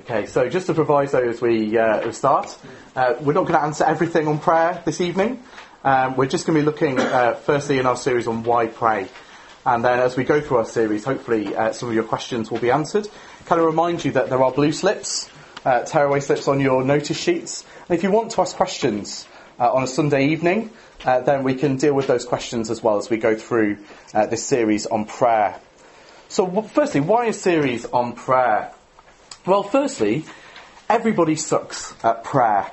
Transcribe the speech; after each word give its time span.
Okay, 0.00 0.24
so 0.24 0.48
just 0.48 0.66
a 0.70 0.74
proviso 0.74 1.28
as 1.28 1.42
we, 1.42 1.76
uh, 1.76 2.10
start, 2.12 2.56
uh, 2.96 3.16
we're 3.20 3.34
not 3.34 3.42
going 3.42 3.52
to 3.58 3.60
answer 3.60 3.84
everything 3.84 4.28
on 4.28 4.38
prayer 4.38 4.82
this 4.86 5.02
evening. 5.02 5.42
Um, 5.84 6.16
we're 6.16 6.26
just 6.26 6.46
going 6.46 6.56
to 6.56 6.62
be 6.62 6.64
looking 6.64 6.98
uh, 6.98 7.34
firstly 7.34 7.78
in 7.78 7.84
our 7.84 7.96
series 7.96 8.26
on 8.26 8.42
why 8.42 8.68
pray. 8.68 9.08
And 9.66 9.84
then 9.84 9.98
as 9.98 10.16
we 10.16 10.24
go 10.24 10.40
through 10.40 10.56
our 10.56 10.64
series, 10.64 11.04
hopefully 11.04 11.54
uh, 11.54 11.72
some 11.72 11.90
of 11.90 11.94
your 11.94 12.04
questions 12.04 12.50
will 12.50 12.60
be 12.60 12.70
answered. 12.70 13.08
Kind 13.44 13.60
of 13.60 13.66
remind 13.66 14.02
you 14.02 14.12
that 14.12 14.30
there 14.30 14.42
are 14.42 14.50
blue 14.50 14.72
slips, 14.72 15.28
uh, 15.66 15.82
tearaway 15.82 16.20
slips 16.20 16.48
on 16.48 16.60
your 16.60 16.82
notice 16.82 17.18
sheets. 17.18 17.66
And 17.86 17.98
if 17.98 18.02
you 18.02 18.10
want 18.10 18.30
to 18.32 18.40
ask 18.40 18.56
questions 18.56 19.28
uh, 19.58 19.70
on 19.70 19.82
a 19.82 19.86
Sunday 19.86 20.28
evening, 20.28 20.70
then 21.04 21.44
we 21.44 21.54
can 21.56 21.76
deal 21.76 21.92
with 21.92 22.06
those 22.06 22.24
questions 22.24 22.70
as 22.70 22.82
well 22.82 22.96
as 22.96 23.10
we 23.10 23.18
go 23.18 23.36
through 23.36 23.76
this 24.14 24.46
series 24.46 24.86
on 24.86 25.04
prayer. 25.04 25.60
So 26.28 26.62
firstly, 26.62 27.00
why 27.00 27.26
a 27.26 27.34
series 27.34 27.84
on 27.84 28.14
prayer? 28.14 28.72
Well, 29.46 29.62
firstly, 29.62 30.26
everybody 30.86 31.34
sucks 31.34 31.94
at 32.04 32.24
prayer. 32.24 32.70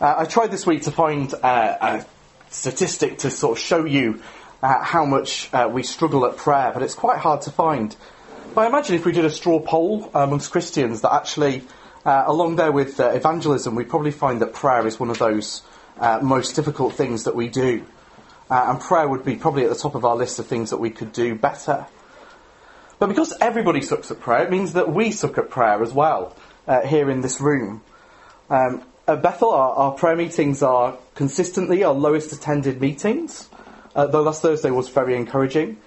Uh, 0.00 0.14
I 0.16 0.24
tried 0.24 0.50
this 0.50 0.64
week 0.64 0.84
to 0.84 0.90
find 0.90 1.34
uh, 1.34 1.76
a 1.82 2.06
statistic 2.48 3.18
to 3.18 3.30
sort 3.30 3.58
of 3.58 3.62
show 3.62 3.84
you 3.84 4.22
uh, 4.62 4.82
how 4.82 5.04
much 5.04 5.52
uh, 5.52 5.68
we 5.70 5.82
struggle 5.82 6.24
at 6.24 6.38
prayer, 6.38 6.70
but 6.72 6.82
it's 6.82 6.94
quite 6.94 7.18
hard 7.18 7.42
to 7.42 7.50
find. 7.50 7.94
But 8.54 8.62
I 8.62 8.68
imagine 8.68 8.94
if 8.94 9.04
we 9.04 9.12
did 9.12 9.26
a 9.26 9.30
straw 9.30 9.60
poll 9.60 10.10
amongst 10.14 10.50
Christians, 10.50 11.02
that 11.02 11.12
actually, 11.12 11.64
uh, 12.06 12.24
along 12.26 12.56
there 12.56 12.72
with 12.72 12.98
uh, 12.98 13.10
evangelism, 13.10 13.74
we'd 13.74 13.90
probably 13.90 14.10
find 14.10 14.40
that 14.40 14.54
prayer 14.54 14.86
is 14.86 14.98
one 14.98 15.10
of 15.10 15.18
those 15.18 15.60
most 16.22 16.56
difficult 16.56 16.94
things 16.94 17.24
that 17.24 17.36
we 17.36 17.48
do. 17.48 17.84
and 18.48 18.80
prayer 18.80 19.06
would 19.06 19.26
be 19.26 19.36
probably 19.36 19.64
at 19.64 19.68
the 19.68 19.76
top 19.76 19.94
of 19.94 20.06
our 20.06 20.16
list 20.16 20.38
of 20.38 20.46
things 20.46 20.70
that 20.70 20.78
we 20.78 20.88
could 20.88 21.12
do 21.12 21.34
better. 21.34 21.86
But 22.98 23.08
because 23.08 23.32
everybody 23.40 23.80
sucks 23.80 24.10
at 24.10 24.20
prayer, 24.20 24.44
it 24.44 24.50
means 24.50 24.72
that 24.72 24.92
we 24.92 25.12
suck 25.12 25.38
at 25.38 25.50
prayer 25.50 25.82
as 25.82 25.92
well 25.92 26.36
uh, 26.66 26.82
here 26.82 27.10
in 27.10 27.20
this 27.20 27.40
room. 27.40 27.82
Um, 28.50 28.82
at 29.06 29.22
Bethel, 29.22 29.50
our, 29.50 29.72
our, 29.72 29.92
prayer 29.92 30.16
meetings 30.16 30.62
are 30.62 30.96
consistently 31.14 31.84
our 31.84 31.94
lowest 31.94 32.32
attended 32.32 32.80
meetings, 32.80 33.48
uh, 33.94 34.06
though 34.06 34.22
last 34.22 34.42
Thursday 34.42 34.70
was 34.70 34.88
very 34.88 35.16
encouraging. 35.16 35.78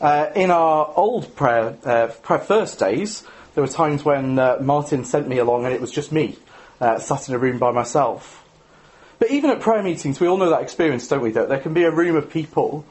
Uh, 0.00 0.30
in 0.34 0.50
our 0.50 0.92
old 0.96 1.34
prayer, 1.36 1.76
uh, 1.84 2.08
prayer 2.22 2.40
first 2.40 2.78
days, 2.78 3.24
there 3.54 3.62
were 3.62 3.68
times 3.70 4.04
when 4.04 4.38
uh, 4.38 4.58
Martin 4.60 5.04
sent 5.04 5.28
me 5.28 5.38
along 5.38 5.64
and 5.64 5.74
it 5.74 5.80
was 5.80 5.90
just 5.90 6.12
me, 6.12 6.36
uh, 6.80 6.98
sat 6.98 7.28
in 7.28 7.34
a 7.34 7.38
room 7.38 7.58
by 7.58 7.72
myself. 7.72 8.44
But 9.18 9.30
even 9.30 9.50
at 9.50 9.60
prayer 9.60 9.82
meetings, 9.82 10.20
we 10.20 10.28
all 10.28 10.36
know 10.36 10.50
that 10.50 10.62
experience, 10.62 11.08
don't 11.08 11.22
we? 11.22 11.32
That 11.32 11.48
there 11.48 11.58
can 11.58 11.74
be 11.74 11.84
a 11.84 11.90
room 11.90 12.16
of 12.16 12.30
people, 12.30 12.84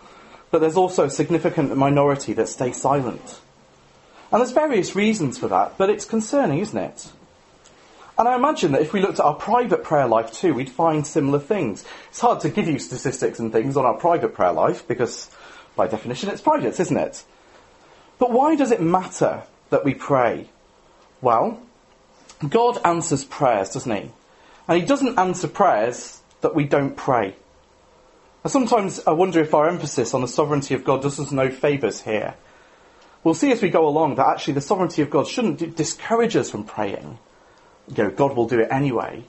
but 0.52 0.60
there's 0.60 0.76
also 0.76 1.06
a 1.06 1.10
significant 1.10 1.76
minority 1.78 2.34
that 2.34 2.50
stay 2.50 2.72
silent. 2.72 3.40
And 4.32 4.42
there's 4.42 4.52
various 4.52 4.96
reasons 4.96 5.38
for 5.38 5.48
that, 5.48 5.78
but 5.78 5.90
it's 5.90 6.06
concerning, 6.06 6.60
isn't 6.60 6.78
it? 6.78 7.12
And 8.18 8.28
I 8.28 8.36
imagine 8.36 8.72
that 8.72 8.82
if 8.82 8.94
we 8.94 9.02
looked 9.02 9.20
at 9.20 9.26
our 9.26 9.36
private 9.36 9.84
prayer 9.84 10.08
life 10.08 10.32
too, 10.32 10.54
we'd 10.54 10.70
find 10.72 11.06
similar 11.06 11.40
things. 11.40 11.86
It's 12.10 12.20
hard 12.20 12.40
to 12.42 12.50
give 12.50 12.68
you 12.68 12.80
statistics 12.80 13.40
and 13.40 13.52
things 13.52 13.78
on 13.78 13.86
our 13.86 13.94
private 13.94 14.34
prayer 14.34 14.52
life 14.52 14.88
because, 14.88 15.30
by 15.76 15.88
definition, 15.88 16.30
it's 16.30 16.42
private, 16.42 16.80
isn't 16.80 16.98
it? 16.98 17.24
But 18.18 18.32
why 18.32 18.56
does 18.56 18.72
it 18.72 18.82
matter 18.82 19.44
that 19.70 19.86
we 19.86 19.94
pray? 19.94 20.50
Well, 21.22 21.62
God 22.48 22.80
answers 22.84 23.24
prayers, 23.24 23.70
doesn't 23.70 23.96
He? 23.96 24.12
And 24.68 24.82
He 24.82 24.86
doesn't 24.86 25.20
answer 25.20 25.48
prayers 25.48 26.22
that 26.42 26.56
we 26.56 26.64
don't 26.64 26.96
pray. 26.96 27.36
And 28.44 28.52
sometimes 28.52 29.00
I 29.06 29.12
wonder 29.12 29.40
if 29.42 29.54
our 29.54 29.70
emphasis 29.70 30.14
on 30.14 30.22
the 30.22 30.28
sovereignty 30.28 30.74
of 30.74 30.84
God 30.84 31.04
does 31.04 31.20
us 31.20 31.32
no 31.32 31.52
favours 31.52 32.02
here. 32.02 32.34
We'll 33.24 33.34
see 33.34 33.52
as 33.52 33.62
we 33.62 33.70
go 33.70 33.88
along 33.88 34.16
that 34.16 34.28
actually 34.28 34.54
the 34.54 34.62
sovereignty 34.62 35.02
of 35.02 35.10
God 35.10 35.28
shouldn't 35.28 35.76
discourage 35.76 36.36
us 36.36 36.50
from 36.50 36.64
praying. 36.64 37.18
You 37.96 38.04
know, 38.04 38.10
God 38.12 38.36
will 38.36 38.48
do 38.48 38.60
it 38.60 38.70
anyway. 38.72 39.24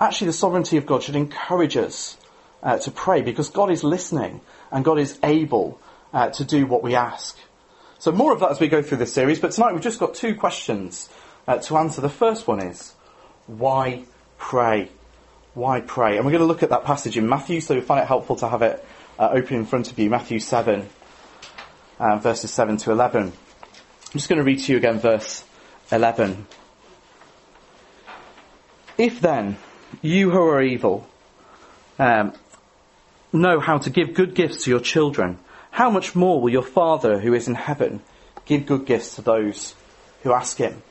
Actually, 0.00 0.28
the 0.28 0.32
sovereignty 0.32 0.76
of 0.76 0.86
God 0.86 1.02
should 1.02 1.16
encourage 1.16 1.76
us 1.76 2.16
uh, 2.62 2.78
to 2.78 2.90
pray 2.90 3.22
because 3.22 3.50
God 3.50 3.70
is 3.70 3.84
listening 3.84 4.40
and 4.70 4.84
God 4.84 4.98
is 4.98 5.18
able 5.22 5.80
uh, 6.12 6.30
to 6.30 6.44
do 6.44 6.66
what 6.66 6.82
we 6.82 6.94
ask. 6.94 7.38
So 7.98 8.10
more 8.10 8.32
of 8.32 8.40
that 8.40 8.50
as 8.50 8.60
we 8.60 8.68
go 8.68 8.82
through 8.82 8.98
this 8.98 9.12
series, 9.12 9.38
but 9.38 9.52
tonight 9.52 9.72
we've 9.72 9.82
just 9.82 10.00
got 10.00 10.14
two 10.14 10.34
questions 10.34 11.08
uh, 11.46 11.58
to 11.58 11.76
answer. 11.76 12.00
The 12.00 12.08
first 12.08 12.48
one 12.48 12.60
is, 12.60 12.94
why 13.46 14.04
pray? 14.38 14.90
Why 15.54 15.80
pray? 15.80 16.16
And 16.16 16.26
we're 16.26 16.32
going 16.32 16.42
to 16.42 16.46
look 16.46 16.64
at 16.64 16.70
that 16.70 16.84
passage 16.84 17.16
in 17.16 17.28
Matthew, 17.28 17.60
so 17.60 17.74
we 17.74 17.80
find 17.80 18.00
it 18.00 18.08
helpful 18.08 18.36
to 18.36 18.48
have 18.48 18.62
it 18.62 18.84
uh, 19.18 19.28
open 19.32 19.56
in 19.56 19.66
front 19.66 19.92
of 19.92 19.98
you, 19.98 20.10
Matthew 20.10 20.40
7, 20.40 20.88
uh, 21.98 22.16
verses 22.18 22.50
7 22.50 22.76
to 22.78 22.92
11. 22.92 23.22
I'm 23.22 23.32
just 24.12 24.28
going 24.28 24.38
to 24.38 24.44
read 24.44 24.60
to 24.60 24.72
you 24.72 24.78
again 24.78 24.98
verse 24.98 25.44
11. 25.90 26.46
If 28.98 29.20
then 29.20 29.56
you 30.00 30.30
who 30.30 30.42
are 30.42 30.62
evil 30.62 31.06
um, 31.98 32.32
know 33.32 33.60
how 33.60 33.78
to 33.78 33.90
give 33.90 34.14
good 34.14 34.34
gifts 34.34 34.64
to 34.64 34.70
your 34.70 34.80
children, 34.80 35.38
how 35.70 35.90
much 35.90 36.14
more 36.14 36.40
will 36.40 36.50
your 36.50 36.62
Father 36.62 37.18
who 37.18 37.32
is 37.34 37.48
in 37.48 37.54
heaven 37.54 38.02
give 38.44 38.66
good 38.66 38.84
gifts 38.84 39.16
to 39.16 39.22
those 39.22 39.74
who 40.22 40.32
ask 40.32 40.58
him? 40.58 40.82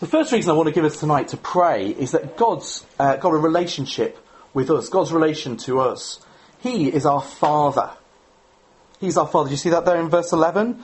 The 0.00 0.06
first 0.06 0.32
reason 0.32 0.50
I 0.50 0.54
want 0.54 0.68
to 0.68 0.74
give 0.74 0.84
us 0.84 0.98
tonight 0.98 1.28
to 1.28 1.36
pray 1.36 1.88
is 1.88 2.12
that 2.12 2.36
God's 2.36 2.86
uh, 2.98 3.16
got 3.16 3.32
a 3.32 3.36
relationship 3.36 4.18
with 4.54 4.70
us, 4.70 4.88
God's 4.88 5.12
relation 5.12 5.56
to 5.58 5.80
us. 5.80 6.24
He 6.60 6.88
is 6.88 7.04
our 7.04 7.20
Father. 7.20 7.90
He's 9.00 9.16
our 9.16 9.26
Father. 9.26 9.48
Do 9.48 9.52
you 9.52 9.56
see 9.56 9.70
that 9.70 9.84
there 9.84 10.00
in 10.00 10.10
verse 10.10 10.32
11? 10.32 10.82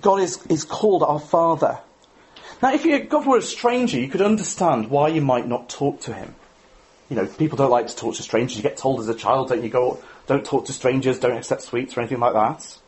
God 0.00 0.20
is, 0.20 0.44
is 0.46 0.64
called 0.64 1.02
our 1.02 1.18
Father. 1.18 1.78
Now, 2.62 2.72
if 2.72 2.84
you, 2.84 2.98
God 3.00 3.26
were 3.26 3.38
a 3.38 3.42
stranger, 3.42 3.98
you 3.98 4.08
could 4.08 4.22
understand 4.22 4.88
why 4.88 5.08
you 5.08 5.20
might 5.20 5.46
not 5.46 5.68
talk 5.68 6.00
to 6.02 6.14
him. 6.14 6.34
You 7.10 7.16
know, 7.16 7.26
people 7.26 7.58
don't 7.58 7.70
like 7.70 7.88
to 7.88 7.96
talk 7.96 8.14
to 8.14 8.22
strangers. 8.22 8.56
You 8.56 8.62
get 8.62 8.76
told 8.76 9.00
as 9.00 9.08
a 9.08 9.14
child, 9.14 9.48
don't 9.48 9.62
you 9.62 9.68
go, 9.68 10.02
don't 10.26 10.44
talk 10.44 10.66
to 10.66 10.72
strangers, 10.72 11.18
don't 11.18 11.36
accept 11.36 11.62
sweets 11.62 11.96
or 11.96 12.00
anything 12.00 12.20
like 12.20 12.32
that. 12.32 12.78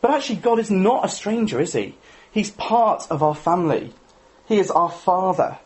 But 0.00 0.12
actually, 0.12 0.36
God 0.36 0.58
is 0.58 0.70
not 0.70 1.04
a 1.04 1.08
stranger, 1.08 1.60
is 1.60 1.72
he? 1.72 1.96
He's 2.30 2.50
part 2.50 3.06
of 3.10 3.22
our 3.22 3.34
family. 3.34 3.92
He 4.46 4.58
is 4.58 4.70
our 4.70 4.90
Father. 4.90 5.58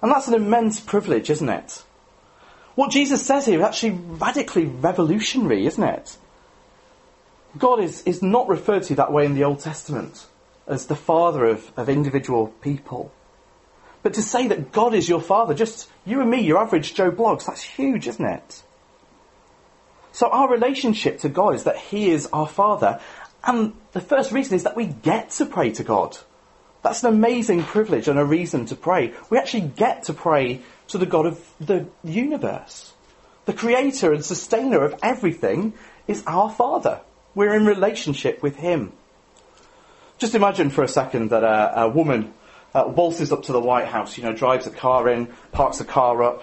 And 0.00 0.10
that's 0.10 0.28
an 0.28 0.34
immense 0.34 0.80
privilege, 0.80 1.30
isn't 1.30 1.48
it? 1.48 1.82
What 2.74 2.90
Jesus 2.90 3.24
says 3.24 3.46
here 3.46 3.60
is 3.60 3.64
actually 3.64 3.92
radically 3.92 4.66
revolutionary, 4.66 5.66
isn't 5.66 5.82
it? 5.82 6.16
God 7.58 7.80
is, 7.80 8.02
is 8.04 8.22
not 8.22 8.48
referred 8.48 8.84
to 8.84 8.94
that 8.96 9.12
way 9.12 9.24
in 9.24 9.34
the 9.34 9.44
Old 9.44 9.60
Testament 9.60 10.26
as 10.66 10.86
the 10.86 10.96
father 10.96 11.44
of, 11.44 11.70
of 11.76 11.88
individual 11.88 12.48
people. 12.60 13.12
But 14.02 14.14
to 14.14 14.22
say 14.22 14.46
that 14.48 14.72
God 14.72 14.94
is 14.94 15.08
your 15.08 15.20
father, 15.20 15.54
just 15.54 15.88
you 16.04 16.20
and 16.20 16.30
me, 16.30 16.40
your 16.40 16.58
average 16.58 16.94
Joe 16.94 17.10
Bloggs, 17.10 17.46
that's 17.46 17.62
huge, 17.62 18.06
isn't 18.06 18.24
it? 18.24 18.62
So 20.12 20.28
our 20.28 20.50
relationship 20.50 21.20
to 21.20 21.28
God 21.28 21.54
is 21.54 21.64
that 21.64 21.76
He 21.76 22.10
is 22.10 22.28
our 22.32 22.46
Father. 22.46 23.00
And 23.44 23.74
the 23.92 24.00
first 24.00 24.32
reason 24.32 24.56
is 24.56 24.62
that 24.62 24.76
we 24.76 24.86
get 24.86 25.30
to 25.30 25.46
pray 25.46 25.72
to 25.72 25.84
God. 25.84 26.16
That's 26.82 27.02
an 27.02 27.12
amazing 27.12 27.64
privilege 27.64 28.08
and 28.08 28.18
a 28.18 28.24
reason 28.24 28.66
to 28.66 28.76
pray. 28.76 29.12
We 29.28 29.38
actually 29.38 29.68
get 29.68 30.04
to 30.04 30.14
pray 30.14 30.62
to 30.88 30.98
the 30.98 31.06
God 31.06 31.26
of 31.26 31.44
the 31.60 31.86
universe. 32.04 32.94
The 33.44 33.52
creator 33.52 34.12
and 34.12 34.24
sustainer 34.24 34.84
of 34.84 34.98
everything 35.02 35.74
is 36.08 36.22
our 36.26 36.48
Father. 36.48 37.00
We're 37.36 37.54
in 37.54 37.66
relationship 37.66 38.42
with 38.42 38.56
Him. 38.56 38.94
Just 40.16 40.34
imagine 40.34 40.70
for 40.70 40.82
a 40.82 40.88
second 40.88 41.32
that 41.32 41.44
a, 41.44 41.82
a 41.82 41.88
woman 41.88 42.32
uh, 42.74 42.84
waltzes 42.86 43.30
up 43.30 43.42
to 43.44 43.52
the 43.52 43.60
White 43.60 43.88
House, 43.88 44.16
you 44.16 44.24
know, 44.24 44.32
drives 44.32 44.66
a 44.66 44.70
car 44.70 45.06
in, 45.10 45.26
parks 45.52 45.78
a 45.80 45.84
car 45.84 46.22
up, 46.22 46.42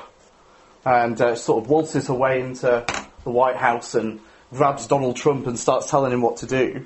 and 0.85 1.19
uh, 1.19 1.35
sort 1.35 1.63
of 1.63 1.69
waltzes 1.69 2.09
her 2.09 2.13
way 2.13 2.41
into 2.41 2.85
the 3.23 3.29
White 3.31 3.55
House 3.55 3.95
and 3.95 4.19
grabs 4.53 4.85
Donald 4.85 5.15
Trump 5.15 5.47
and 5.47 5.57
starts 5.57 5.89
telling 5.89 6.13
him 6.13 6.21
what 6.21 6.37
to 6.37 6.45
do. 6.45 6.85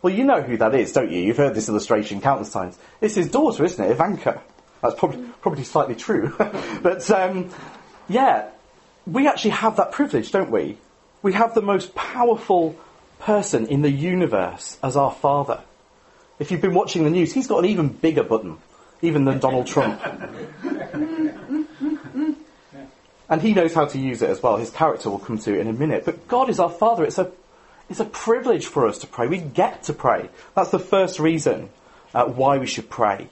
Well, 0.00 0.14
you 0.14 0.24
know 0.24 0.40
who 0.40 0.56
that 0.56 0.74
is, 0.74 0.92
don't 0.92 1.10
you? 1.10 1.20
You've 1.20 1.36
heard 1.36 1.54
this 1.54 1.68
illustration 1.68 2.22
countless 2.22 2.50
times. 2.50 2.78
It's 3.02 3.16
his 3.16 3.30
daughter, 3.30 3.66
isn't 3.66 3.84
it, 3.84 3.90
Ivanka? 3.90 4.40
That's 4.80 4.94
probably, 4.94 5.26
probably 5.42 5.64
slightly 5.64 5.94
true. 5.94 6.34
but, 6.82 7.10
um, 7.10 7.50
yeah, 8.08 8.48
we 9.06 9.28
actually 9.28 9.50
have 9.50 9.76
that 9.76 9.92
privilege, 9.92 10.32
don't 10.32 10.50
we? 10.50 10.78
We 11.20 11.34
have 11.34 11.54
the 11.54 11.60
most 11.60 11.94
powerful 11.94 12.78
person 13.20 13.66
in 13.66 13.82
the 13.82 13.90
universe 13.90 14.78
as 14.82 14.96
our 14.96 15.12
father. 15.12 15.60
If 16.38 16.50
you've 16.50 16.60
been 16.60 16.74
watching 16.74 17.04
the 17.04 17.10
news, 17.10 17.32
he's 17.32 17.46
got 17.46 17.58
an 17.60 17.66
even 17.66 17.88
bigger 17.88 18.24
button, 18.24 18.58
even 19.02 19.24
than 19.24 19.38
Donald 19.38 19.66
Trump. 19.66 20.00
and 23.30 23.40
he 23.40 23.54
knows 23.54 23.74
how 23.74 23.84
to 23.84 23.98
use 23.98 24.22
it 24.22 24.30
as 24.30 24.42
well. 24.42 24.56
His 24.56 24.70
character 24.70 25.08
will 25.08 25.18
come 25.18 25.38
to 25.38 25.54
it 25.54 25.60
in 25.60 25.68
a 25.68 25.72
minute. 25.72 26.04
But 26.04 26.26
God 26.26 26.50
is 26.50 26.58
our 26.58 26.70
Father. 26.70 27.04
It's 27.04 27.18
a, 27.18 27.30
it's 27.88 28.00
a 28.00 28.04
privilege 28.04 28.66
for 28.66 28.88
us 28.88 28.98
to 28.98 29.06
pray. 29.06 29.28
We 29.28 29.38
get 29.38 29.84
to 29.84 29.92
pray. 29.92 30.28
That's 30.56 30.70
the 30.70 30.78
first 30.80 31.20
reason 31.20 31.68
uh, 32.12 32.24
why 32.24 32.58
we 32.58 32.66
should 32.66 32.90
pray. 32.90 33.28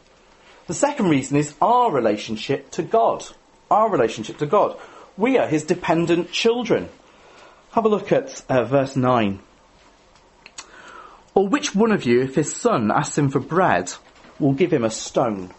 The 0.68 0.74
second 0.74 1.08
reason 1.08 1.36
is 1.36 1.54
our 1.60 1.90
relationship 1.90 2.70
to 2.72 2.82
God. 2.82 3.26
Our 3.70 3.90
relationship 3.90 4.38
to 4.38 4.46
God. 4.46 4.78
We 5.16 5.38
are 5.38 5.48
His 5.48 5.64
dependent 5.64 6.30
children. 6.30 6.90
Have 7.72 7.86
a 7.86 7.88
look 7.88 8.12
at 8.12 8.44
uh, 8.48 8.64
verse 8.64 8.94
9. 8.94 9.40
Or 11.38 11.46
which 11.46 11.72
one 11.72 11.92
of 11.92 12.04
you, 12.04 12.22
if 12.22 12.34
his 12.34 12.52
son 12.52 12.90
asks 12.90 13.16
him 13.16 13.28
for 13.28 13.38
bread, 13.38 13.92
will 14.40 14.54
give 14.54 14.72
him 14.72 14.82
a 14.82 14.90
stone? 14.90 15.54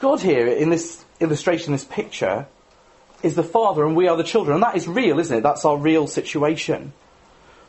God 0.00 0.20
here 0.20 0.48
in 0.48 0.68
this 0.68 1.04
illustration, 1.20 1.70
this 1.70 1.84
picture, 1.84 2.48
is 3.22 3.36
the 3.36 3.44
Father 3.44 3.86
and 3.86 3.94
we 3.94 4.08
are 4.08 4.16
the 4.16 4.24
children. 4.24 4.54
And 4.56 4.64
that 4.64 4.74
is 4.76 4.88
real, 4.88 5.20
isn't 5.20 5.38
it? 5.38 5.42
That's 5.44 5.64
our 5.64 5.76
real 5.76 6.08
situation. 6.08 6.92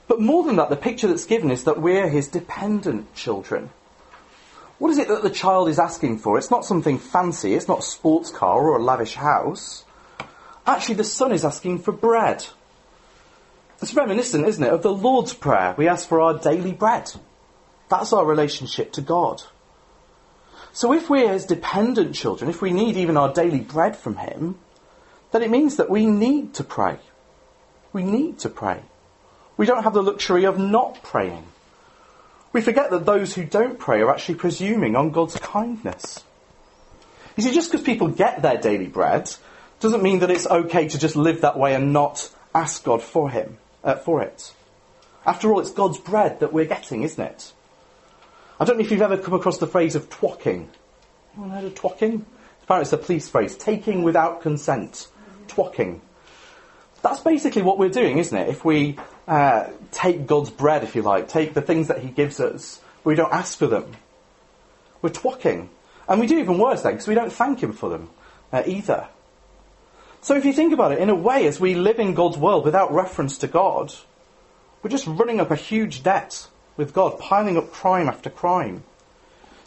But 0.07 0.19
more 0.19 0.43
than 0.43 0.55
that, 0.55 0.71
the 0.71 0.75
picture 0.75 1.05
that's 1.05 1.25
given 1.25 1.51
is 1.51 1.65
that 1.65 1.79
we're 1.79 2.09
his 2.09 2.27
dependent 2.27 3.13
children. 3.13 3.69
What 4.79 4.89
is 4.89 4.97
it 4.97 5.09
that 5.09 5.21
the 5.21 5.29
child 5.29 5.69
is 5.69 5.77
asking 5.77 6.17
for? 6.17 6.39
It's 6.39 6.49
not 6.49 6.65
something 6.65 6.97
fancy, 6.97 7.53
it's 7.53 7.67
not 7.67 7.79
a 7.79 7.83
sports 7.83 8.31
car 8.31 8.67
or 8.67 8.79
a 8.79 8.83
lavish 8.83 9.13
house. 9.13 9.85
Actually, 10.65 10.95
the 10.95 11.03
son 11.03 11.31
is 11.31 11.45
asking 11.45 11.83
for 11.83 11.91
bread. 11.91 12.47
It's 13.81 13.93
reminiscent, 13.93 14.47
isn't 14.47 14.63
it, 14.63 14.71
of 14.71 14.83
the 14.83 14.93
Lord's 14.93 15.33
Prayer. 15.33 15.75
We 15.77 15.87
ask 15.87 16.07
for 16.07 16.21
our 16.21 16.37
daily 16.37 16.71
bread. 16.71 17.11
That's 17.89 18.13
our 18.13 18.25
relationship 18.25 18.93
to 18.93 19.01
God. 19.01 19.43
So 20.71 20.93
if 20.93 21.09
we're 21.09 21.31
his 21.31 21.45
dependent 21.45 22.15
children, 22.15 22.49
if 22.49 22.61
we 22.61 22.71
need 22.71 22.97
even 22.97 23.17
our 23.17 23.31
daily 23.31 23.59
bread 23.59 23.95
from 23.95 24.17
him, 24.17 24.57
then 25.31 25.43
it 25.43 25.49
means 25.49 25.75
that 25.77 25.89
we 25.89 26.05
need 26.05 26.53
to 26.55 26.63
pray. 26.63 26.97
We 27.93 28.03
need 28.03 28.39
to 28.39 28.49
pray. 28.49 28.81
We 29.57 29.65
don't 29.65 29.83
have 29.83 29.93
the 29.93 30.03
luxury 30.03 30.45
of 30.45 30.57
not 30.57 31.01
praying. 31.03 31.45
We 32.53 32.61
forget 32.61 32.91
that 32.91 33.05
those 33.05 33.35
who 33.35 33.45
don't 33.45 33.79
pray 33.79 34.01
are 34.01 34.11
actually 34.11 34.35
presuming 34.35 34.95
on 34.95 35.11
God's 35.11 35.37
kindness. 35.37 36.23
You 37.35 37.43
see, 37.43 37.53
just 37.53 37.71
because 37.71 37.85
people 37.85 38.07
get 38.07 38.41
their 38.41 38.57
daily 38.57 38.87
bread 38.87 39.29
doesn't 39.81 40.03
mean 40.03 40.19
that 40.19 40.31
it's 40.31 40.47
okay 40.47 40.87
to 40.87 40.97
just 40.97 41.17
live 41.17 41.41
that 41.41 41.57
way 41.57 41.75
and 41.75 41.91
not 41.91 42.29
ask 42.53 42.83
God 42.83 43.01
for 43.01 43.29
him 43.29 43.57
uh, 43.85 43.95
for 43.95 44.21
it. 44.21 44.51
After 45.25 45.51
all, 45.51 45.59
it's 45.61 45.71
God's 45.71 45.97
bread 45.97 46.41
that 46.41 46.51
we're 46.51 46.65
getting, 46.65 47.03
isn't 47.03 47.23
it? 47.23 47.53
I 48.59 48.65
don't 48.65 48.77
know 48.77 48.83
if 48.83 48.91
you've 48.91 49.01
ever 49.01 49.17
come 49.17 49.33
across 49.33 49.59
the 49.59 49.67
phrase 49.67 49.95
of 49.95 50.09
twocking. 50.09 50.69
Anyone 51.33 51.51
heard 51.51 51.65
of 51.65 51.75
twocking? 51.75 52.25
Apparently, 52.63 52.83
it's 52.83 52.93
a 52.93 52.97
police 52.97 53.29
phrase: 53.29 53.55
taking 53.55 54.03
without 54.03 54.41
consent. 54.41 55.07
Twocking. 55.47 56.01
That's 57.01 57.19
basically 57.19 57.61
what 57.61 57.77
we're 57.77 57.89
doing, 57.89 58.17
isn't 58.17 58.35
it? 58.35 58.49
If 58.49 58.65
we 58.65 58.97
uh, 59.27 59.67
take 59.91 60.25
God's 60.25 60.49
bread, 60.49 60.83
if 60.83 60.95
you 60.95 61.03
like, 61.03 61.27
take 61.27 61.53
the 61.53 61.61
things 61.61 61.89
that 61.89 61.99
He 61.99 62.09
gives 62.09 62.39
us, 62.39 62.81
we 63.03 63.13
don't 63.13 63.31
ask 63.31 63.57
for 63.59 63.67
them. 63.67 63.91
We're 65.01 65.11
twocking. 65.11 65.69
And 66.07 66.19
we 66.19 66.27
do 66.27 66.39
even 66.39 66.57
worse 66.57 66.81
then, 66.81 66.93
because 66.93 67.07
we 67.07 67.13
don't 67.13 67.31
thank 67.31 67.61
Him 67.61 67.73
for 67.73 67.89
them 67.89 68.09
uh, 68.51 68.63
either. 68.65 69.07
So 70.25 70.35
if 70.35 70.43
you 70.43 70.53
think 70.53 70.73
about 70.73 70.91
it, 70.91 70.97
in 70.97 71.11
a 71.11 71.15
way, 71.15 71.45
as 71.45 71.59
we 71.59 71.75
live 71.75 71.99
in 71.99 72.15
God's 72.15 72.35
world 72.35 72.65
without 72.65 72.91
reference 72.91 73.37
to 73.37 73.47
God, 73.47 73.93
we're 74.81 74.89
just 74.89 75.05
running 75.05 75.39
up 75.39 75.51
a 75.51 75.55
huge 75.55 76.01
debt 76.01 76.47
with 76.77 76.95
God, 76.95 77.19
piling 77.19 77.57
up 77.57 77.71
crime 77.71 78.09
after 78.09 78.31
crime. 78.31 78.83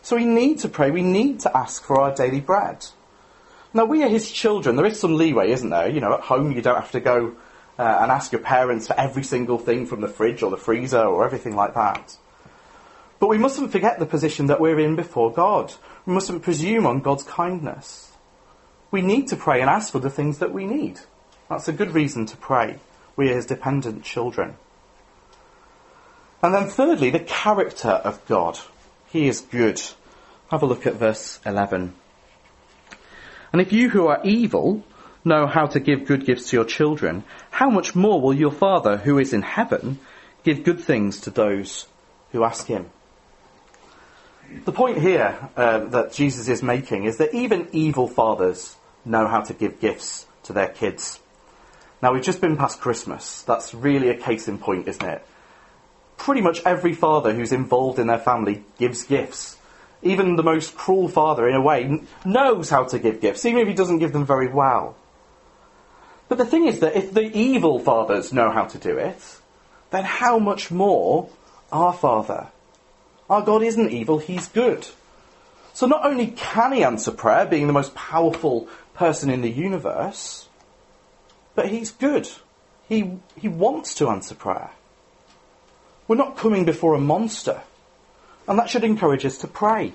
So 0.02 0.16
we 0.16 0.24
need 0.24 0.58
to 0.58 0.68
pray, 0.68 0.90
we 0.90 1.02
need 1.02 1.38
to 1.42 1.56
ask 1.56 1.84
for 1.84 2.00
our 2.00 2.12
daily 2.12 2.40
bread. 2.40 2.84
Now, 3.72 3.84
we 3.84 4.02
are 4.02 4.08
His 4.08 4.32
children. 4.32 4.74
There 4.74 4.84
is 4.84 4.98
some 4.98 5.16
leeway, 5.16 5.52
isn't 5.52 5.70
there? 5.70 5.88
You 5.88 6.00
know, 6.00 6.14
at 6.14 6.22
home 6.22 6.50
you 6.50 6.60
don't 6.60 6.74
have 6.74 6.90
to 6.90 6.98
go 6.98 7.36
uh, 7.78 7.98
and 8.00 8.10
ask 8.10 8.32
your 8.32 8.40
parents 8.40 8.88
for 8.88 8.98
every 8.98 9.22
single 9.22 9.58
thing 9.58 9.86
from 9.86 10.00
the 10.00 10.08
fridge 10.08 10.42
or 10.42 10.50
the 10.50 10.56
freezer 10.56 11.04
or 11.04 11.24
everything 11.24 11.54
like 11.54 11.74
that. 11.74 12.16
But 13.20 13.28
we 13.28 13.38
mustn't 13.38 13.70
forget 13.70 14.00
the 14.00 14.06
position 14.06 14.46
that 14.46 14.60
we're 14.60 14.80
in 14.80 14.96
before 14.96 15.32
God. 15.32 15.72
We 16.04 16.14
mustn't 16.14 16.42
presume 16.42 16.84
on 16.84 16.98
God's 16.98 17.22
kindness. 17.22 18.07
We 18.90 19.02
need 19.02 19.28
to 19.28 19.36
pray 19.36 19.60
and 19.60 19.68
ask 19.68 19.92
for 19.92 19.98
the 19.98 20.10
things 20.10 20.38
that 20.38 20.52
we 20.52 20.64
need. 20.64 21.00
That's 21.48 21.68
a 21.68 21.72
good 21.72 21.92
reason 21.92 22.26
to 22.26 22.36
pray. 22.36 22.78
We 23.16 23.30
are 23.30 23.34
His 23.34 23.46
dependent 23.46 24.04
children. 24.04 24.56
And 26.42 26.54
then 26.54 26.68
thirdly, 26.68 27.10
the 27.10 27.20
character 27.20 27.88
of 27.88 28.24
God. 28.26 28.58
He 29.10 29.26
is 29.26 29.40
good. 29.40 29.80
Have 30.50 30.62
a 30.62 30.66
look 30.66 30.86
at 30.86 30.94
verse 30.94 31.40
11. 31.44 31.94
And 33.52 33.60
if 33.60 33.72
you 33.72 33.90
who 33.90 34.06
are 34.06 34.20
evil 34.24 34.84
know 35.24 35.46
how 35.46 35.66
to 35.66 35.80
give 35.80 36.06
good 36.06 36.24
gifts 36.24 36.50
to 36.50 36.56
your 36.56 36.64
children, 36.64 37.24
how 37.50 37.70
much 37.70 37.94
more 37.94 38.20
will 38.20 38.34
your 38.34 38.52
Father 38.52 38.98
who 38.98 39.18
is 39.18 39.32
in 39.32 39.42
heaven 39.42 39.98
give 40.44 40.64
good 40.64 40.80
things 40.80 41.20
to 41.22 41.30
those 41.30 41.86
who 42.32 42.44
ask 42.44 42.66
him? 42.66 42.90
The 44.64 44.72
point 44.72 44.98
here 44.98 45.50
uh, 45.56 45.80
that 45.86 46.12
Jesus 46.12 46.48
is 46.48 46.62
making 46.62 47.04
is 47.04 47.18
that 47.18 47.34
even 47.34 47.68
evil 47.72 48.08
fathers 48.08 48.76
know 49.04 49.26
how 49.26 49.40
to 49.42 49.54
give 49.54 49.80
gifts 49.80 50.26
to 50.44 50.52
their 50.52 50.68
kids. 50.68 51.20
Now, 52.02 52.12
we've 52.12 52.22
just 52.22 52.40
been 52.40 52.56
past 52.56 52.80
Christmas. 52.80 53.42
That's 53.42 53.74
really 53.74 54.08
a 54.08 54.16
case 54.16 54.48
in 54.48 54.58
point, 54.58 54.88
isn't 54.88 55.04
it? 55.04 55.24
Pretty 56.16 56.40
much 56.40 56.62
every 56.64 56.94
father 56.94 57.34
who's 57.34 57.52
involved 57.52 57.98
in 57.98 58.06
their 58.06 58.18
family 58.18 58.64
gives 58.78 59.04
gifts 59.04 59.58
even 60.02 60.36
the 60.36 60.42
most 60.42 60.76
cruel 60.76 61.08
father, 61.08 61.48
in 61.48 61.54
a 61.54 61.60
way, 61.60 62.00
knows 62.24 62.70
how 62.70 62.84
to 62.84 62.98
give 62.98 63.20
gifts, 63.20 63.44
even 63.44 63.60
if 63.60 63.68
he 63.68 63.74
doesn't 63.74 63.98
give 63.98 64.12
them 64.12 64.24
very 64.24 64.48
well. 64.48 64.96
But 66.28 66.38
the 66.38 66.46
thing 66.46 66.66
is 66.66 66.80
that 66.80 66.96
if 66.96 67.12
the 67.12 67.36
evil 67.36 67.78
fathers 67.78 68.32
know 68.32 68.50
how 68.50 68.64
to 68.66 68.78
do 68.78 68.96
it, 68.98 69.20
then 69.90 70.04
how 70.04 70.38
much 70.38 70.70
more 70.70 71.30
our 71.72 71.92
Father? 71.92 72.48
Our 73.28 73.42
God 73.42 73.62
isn't 73.62 73.90
evil, 73.90 74.18
He's 74.18 74.48
good. 74.48 74.86
So 75.72 75.86
not 75.86 76.04
only 76.04 76.28
can 76.28 76.72
He 76.72 76.84
answer 76.84 77.10
prayer, 77.10 77.46
being 77.46 77.66
the 77.66 77.72
most 77.72 77.94
powerful 77.94 78.68
person 78.98 79.30
in 79.30 79.42
the 79.42 79.50
universe, 79.50 80.48
but 81.54 81.68
He's 81.68 81.92
good. 81.92 82.28
He, 82.88 83.18
he 83.36 83.48
wants 83.48 83.94
to 83.96 84.08
answer 84.08 84.34
prayer. 84.34 84.70
We're 86.08 86.16
not 86.16 86.36
coming 86.36 86.64
before 86.64 86.94
a 86.94 87.00
monster. 87.00 87.60
And 88.48 88.58
that 88.58 88.70
should 88.70 88.82
encourage 88.82 89.26
us 89.26 89.38
to 89.38 89.46
pray. 89.46 89.92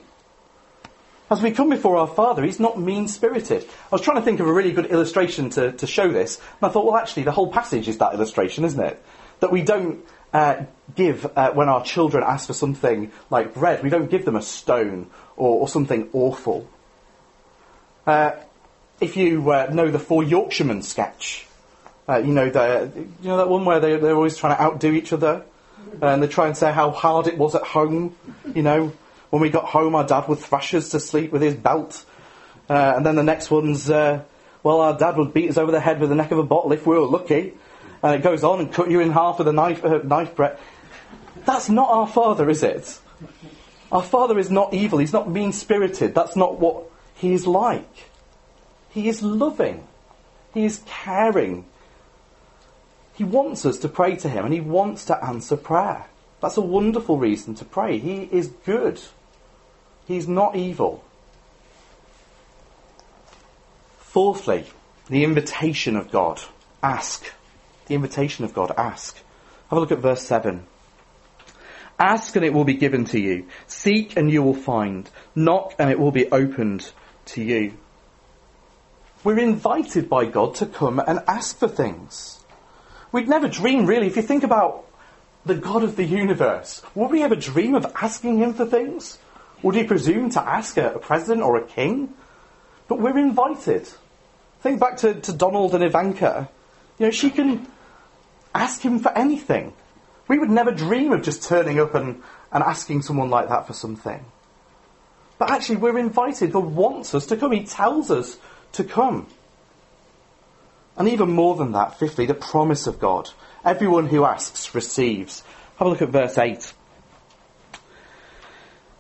As 1.30 1.42
we 1.42 1.52
come 1.52 1.70
before 1.70 1.98
our 1.98 2.08
Father, 2.08 2.44
He's 2.44 2.60
not 2.60 2.80
mean 2.80 3.08
spirited. 3.08 3.64
I 3.64 3.96
was 3.96 4.02
trying 4.02 4.18
to 4.18 4.24
think 4.24 4.40
of 4.40 4.48
a 4.48 4.54
really 4.54 4.72
good 4.72 4.86
illustration 4.86 5.50
to, 5.52 5.72
to 5.74 5.88
show 5.88 6.10
this, 6.12 6.38
and 6.38 6.70
I 6.70 6.72
thought, 6.72 6.86
well, 6.86 6.96
actually, 6.96 7.24
the 7.24 7.32
whole 7.32 7.52
passage 7.52 7.88
is 7.88 7.98
that 7.98 8.14
illustration, 8.14 8.64
isn't 8.64 8.84
it? 8.84 9.04
That 9.40 9.52
we 9.52 9.64
don't 9.64 10.06
uh, 10.32 10.64
give, 10.96 11.26
uh, 11.36 11.52
when 11.52 11.68
our 11.68 11.84
children 11.84 12.24
ask 12.26 12.48
for 12.48 12.54
something 12.54 13.12
like 13.30 13.54
bread, 13.54 13.84
we 13.84 13.90
don't 13.90 14.10
give 14.10 14.24
them 14.24 14.36
a 14.36 14.42
stone 14.42 15.10
or, 15.36 15.62
or 15.62 15.68
something 15.68 16.10
awful. 16.14 16.70
Uh, 18.06 18.32
if 19.01 19.18
you 19.18 19.51
uh, 19.51 19.69
know 19.72 19.92
the 19.92 20.00
Four 20.00 20.24
Yorkshiremen 20.24 20.81
sketch, 20.81 21.48
uh, 22.07 22.18
you 22.18 22.34
know 22.34 22.50
the, 22.50 22.92
you 22.95 23.28
know 23.28 23.38
that 23.38 23.50
one 23.50 23.66
where 23.66 23.80
they, 23.80 23.98
they're 23.98 24.16
always 24.16 24.38
trying 24.38 24.56
to 24.56 24.62
outdo 24.62 24.94
each 24.94 25.13
other 25.13 25.45
and 26.01 26.24
they 26.24 26.28
try 26.28 26.48
and 26.48 26.57
say 26.57 26.72
how 26.72 26.92
hard 26.92 27.28
it 27.28 27.38
was 27.38 27.56
at 27.56 27.63
home. 27.63 28.16
You 28.54 28.63
know, 28.63 28.94
when 29.30 29.42
we 29.42 29.50
got 29.50 29.66
home, 29.66 29.95
our 29.95 30.06
dad 30.06 30.28
would 30.28 30.40
thrash 30.40 30.74
us 30.74 30.90
to 30.90 31.00
sleep 31.00 31.31
with 31.31 31.42
his 31.42 31.56
belt. 31.56 32.06
Uh, 32.69 32.94
and 32.95 33.06
then 33.06 33.16
the 33.16 33.24
next 33.24 33.51
one's, 33.51 33.89
uh, 33.89 34.24
well, 34.63 34.82
our 34.82 34.98
dad 34.98 35.18
would 35.18 35.34
beat 35.34 35.50
us 35.50 35.58
over 35.58 35.72
the 35.72 35.79
head 35.79 36.00
with 36.00 36.10
the 36.10 36.15
neck 36.15 36.32
of 36.32 36.39
a 36.39 36.44
bottle 36.44 36.72
if 36.72 36.88
we 36.88 36.98
were 36.98 37.06
lucky. 37.06 37.53
And 38.01 38.15
it 38.15 38.24
goes 38.24 38.44
on 38.44 38.60
and 38.60 38.72
cut 38.72 38.89
you 38.89 39.00
in 39.00 39.12
half 39.12 39.39
with 39.39 39.48
a 39.48 39.53
knife, 39.53 39.84
uh, 39.84 40.00
knife 40.03 40.36
bread. 40.36 40.58
That's 41.46 41.70
not 41.70 41.89
our 41.89 42.08
father, 42.08 42.50
is 42.50 42.63
it? 42.63 43.00
Our 43.91 44.03
father 44.03 44.39
is 44.39 44.50
not 44.50 44.74
evil. 44.74 45.00
He's 45.00 45.13
not 45.13 45.29
mean 45.29 45.51
spirited. 45.51 46.15
That's 46.15 46.36
not 46.36 46.60
what 46.60 46.89
he 47.15 47.34
is 47.34 47.46
like. 47.46 48.10
He 48.94 49.10
is 49.10 49.24
loving. 49.24 49.88
He 50.54 50.66
is 50.66 50.82
caring. 50.86 51.66
He 53.16 53.24
wants 53.24 53.66
us 53.66 53.80
to 53.80 53.90
pray 53.90 54.16
to 54.18 54.30
Him 54.30 54.46
and 54.46 54.54
He 54.54 54.62
wants 54.62 55.06
to 55.06 55.24
answer 55.24 55.58
prayer. 55.58 56.06
That's 56.42 56.58
a 56.58 56.62
wonderful 56.62 57.18
reason 57.18 57.56
to 57.56 57.66
pray. 57.66 57.98
He 57.98 58.30
is 58.32 58.48
good. 58.66 59.02
He's 60.06 60.28
not 60.28 60.56
evil. 60.56 61.04
Fourthly, 63.98 64.66
the 65.10 65.24
invitation 65.24 65.96
of 65.96 66.12
God. 66.12 66.42
Ask. 66.84 67.34
The 67.88 67.96
invitation 67.96 68.46
of 68.46 68.54
God. 68.54 68.72
Ask. 68.78 69.18
Have 69.70 69.78
a 69.78 69.80
look 69.80 69.92
at 69.92 70.00
verse 70.00 70.22
7. 70.22 70.66
Ask 71.98 72.36
and 72.36 72.46
it 72.46 72.54
will 72.54 72.66
be 72.66 72.74
given 72.74 73.06
to 73.06 73.20
you. 73.20 73.48
Seek 73.66 74.18
and 74.18 74.30
you 74.30 74.44
will 74.44 74.54
find. 74.54 75.10
Knock 75.34 75.74
and 75.80 75.90
it 75.90 75.98
will 75.98 76.12
be 76.12 76.30
opened 76.32 76.92
to 77.28 77.44
you. 77.44 77.74
We're 79.24 79.39
invited 79.39 80.10
by 80.10 80.25
God 80.25 80.56
to 80.56 80.65
come 80.65 81.00
and 81.00 81.22
ask 81.27 81.58
for 81.58 81.68
things. 81.68 82.44
We'd 83.12 83.30
never 83.30 83.48
dream, 83.48 83.86
really, 83.86 84.08
if 84.08 84.18
you 84.18 84.22
think 84.22 84.44
about 84.44 84.86
the 85.46 85.56
God 85.56 85.84
of 85.84 85.96
the 85.96 86.03
universe, 86.03 86.82
would 86.96 87.12
we 87.12 87.24
ever 87.24 87.36
dream 87.36 87.75
of 87.75 87.86
asking 87.96 88.39
him 88.39 88.53
for 88.53 88.65
things? 88.65 89.18
Would 89.62 89.75
he 89.75 89.84
presume 89.86 90.30
to 90.32 90.42
ask 90.42 90.77
a, 90.77 90.94
a 90.94 91.00
president 91.00 91.42
or 91.42 91.58
a 91.58 91.65
king? 91.65 92.13
But 92.88 93.00
we're 93.00 93.18
invited. 93.18 93.88
Think 94.62 94.80
back 94.80 94.98
to, 94.98 95.13
to 95.22 95.34
Donald 95.34 95.74
and 95.74 95.84
Ivanka. 95.84 96.50
You 97.00 97.06
know, 97.06 97.12
she 97.12 97.30
can 97.30 97.68
ask 98.53 98.82
him 98.82 99.00
for 99.00 99.18
anything. 99.18 99.74
We 100.27 100.38
would 100.38 100.50
never 100.50 100.72
dream 100.72 101.12
of 101.13 101.22
just 101.22 101.44
turning 101.44 101.80
up 101.80 101.96
and, 101.96 102.22
and 102.51 102.63
asking 102.63 103.03
someone 103.03 103.30
like 103.30 103.50
that 103.50 103.68
for 103.68 103.74
something. 103.74 104.24
But 105.38 105.50
actually, 105.50 105.77
we're 105.77 105.98
invited. 105.98 106.51
God 106.51 106.65
wants 106.65 107.15
us 107.15 107.25
to 107.27 107.38
come. 107.38 107.51
He 107.51 107.65
tells 107.65 108.12
us 108.12 108.38
to 108.74 108.84
come. 108.84 109.27
And 110.96 111.08
even 111.08 111.32
more 111.32 111.56
than 111.56 111.72
that, 111.72 111.98
fifthly, 111.98 112.25
the 112.25 112.34
promise 112.34 112.86
of 112.86 113.00
God. 113.00 113.30
Everyone 113.65 114.08
who 114.08 114.25
asks 114.25 114.75
receives. 114.75 115.44
Have 115.77 115.88
a 115.88 115.89
look 115.89 116.01
at 116.01 116.10
verse 116.10 116.38
8. 116.38 116.74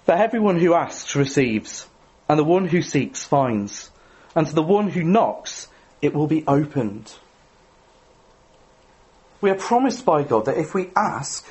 For 0.05 0.13
everyone 0.13 0.59
who 0.59 0.73
asks 0.73 1.15
receives, 1.15 1.87
and 2.27 2.39
the 2.39 2.43
one 2.43 2.67
who 2.67 2.81
seeks 2.81 3.23
finds, 3.23 3.91
and 4.35 4.47
to 4.47 4.55
the 4.55 4.63
one 4.63 4.89
who 4.89 5.03
knocks 5.03 5.67
it 6.01 6.13
will 6.13 6.27
be 6.27 6.43
opened. 6.47 7.13
We 9.39 9.49
are 9.49 9.55
promised 9.55 10.05
by 10.05 10.23
God 10.23 10.45
that 10.45 10.57
if 10.57 10.73
we 10.73 10.89
ask, 10.95 11.45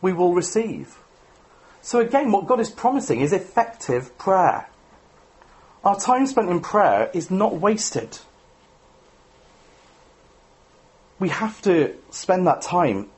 we 0.00 0.12
will 0.12 0.34
receive. 0.34 0.98
So 1.80 2.00
again, 2.00 2.30
what 2.30 2.46
God 2.46 2.60
is 2.60 2.70
promising 2.70 3.20
is 3.20 3.32
effective 3.32 4.16
prayer. 4.18 4.68
Our 5.84 5.98
time 5.98 6.26
spent 6.26 6.48
in 6.48 6.60
prayer 6.60 7.10
is 7.12 7.30
not 7.30 7.56
wasted. 7.56 8.18
We 11.18 11.28
have 11.28 11.60
to 11.62 11.94
spend 12.10 12.46
that 12.46 12.62
time 12.62 13.08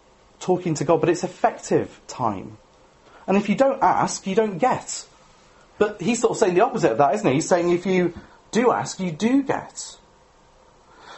talking 0.41 0.75
to 0.75 0.85
God, 0.85 1.01
but 1.01 1.09
it's 1.09 1.25
effective 1.25 2.01
time. 2.07 2.59
And 3.27 3.37
if 3.37 3.49
you 3.49 3.55
don't 3.55 3.83
ask, 3.83 4.27
you 4.27 4.35
don't 4.35 4.59
get. 4.59 5.07
But 5.79 6.01
he's 6.01 6.21
sort 6.21 6.33
of 6.33 6.37
saying 6.39 6.55
the 6.55 6.61
opposite 6.61 6.93
of 6.93 6.99
that, 6.99 7.15
isn't 7.15 7.27
he? 7.27 7.35
He's 7.35 7.49
saying 7.49 7.71
if 7.71 7.87
you 7.87 8.15
do 8.51 8.71
ask, 8.71 9.01
you 9.01 9.11
do 9.11 9.43
get. 9.43 9.97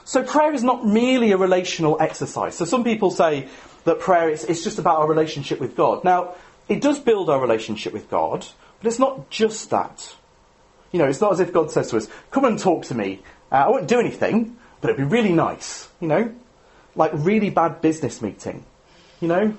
So 0.05 0.23
prayer 0.23 0.55
is 0.55 0.63
not 0.63 0.87
merely 0.87 1.33
a 1.33 1.37
relational 1.37 1.97
exercise. 2.01 2.57
So 2.57 2.65
some 2.65 2.85
people 2.85 3.11
say 3.11 3.49
that 3.85 3.99
prayer 3.99 4.31
is 4.31 4.45
it's 4.45 4.63
just 4.63 4.79
about 4.79 4.99
our 4.99 5.09
relationship 5.09 5.61
with 5.61 5.77
God. 5.77 6.05
Now, 6.05 6.35
it 6.69 6.81
does 6.81 6.99
build 6.99 7.29
our 7.29 7.41
relationship 7.41 7.93
with 7.93 8.09
God, 8.09 8.47
but 8.79 8.89
it's 8.89 8.99
not 8.99 9.31
just 9.31 9.71
that. 9.71 10.15
You 10.93 10.99
know, 10.99 11.07
it's 11.07 11.21
not 11.21 11.33
as 11.33 11.41
if 11.41 11.53
God 11.53 11.71
says 11.71 11.91
to 11.91 11.97
us, 11.97 12.09
come 12.31 12.45
and 12.45 12.59
talk 12.59 12.85
to 12.87 12.95
me. 12.95 13.23
Uh, 13.51 13.57
I 13.57 13.69
won't 13.69 13.89
do 13.89 14.01
anything, 14.01 14.57
but 14.81 14.91
it'd 14.91 14.97
be 14.99 15.17
really 15.17 15.33
nice. 15.33 15.89
You 16.01 16.09
know? 16.09 16.35
Like 16.95 17.11
really 17.15 17.51
bad 17.51 17.81
business 17.81 18.23
meeting. 18.23 18.65
You 19.21 19.29
know? 19.29 19.57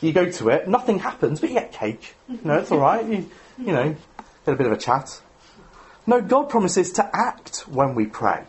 You 0.00 0.12
go 0.12 0.30
to 0.30 0.48
it, 0.50 0.68
nothing 0.68 0.98
happens, 0.98 1.40
but 1.40 1.50
you 1.50 1.54
get 1.54 1.72
cake. 1.72 2.14
You 2.28 2.38
know, 2.44 2.58
it's 2.58 2.70
alright. 2.70 3.06
You, 3.06 3.28
you 3.58 3.72
know, 3.72 3.96
get 4.44 4.54
a 4.54 4.56
bit 4.56 4.66
of 4.66 4.72
a 4.72 4.76
chat. 4.76 5.20
No, 6.06 6.20
God 6.20 6.48
promises 6.50 6.92
to 6.92 7.16
act 7.16 7.60
when 7.66 7.94
we 7.94 8.06
pray. 8.06 8.44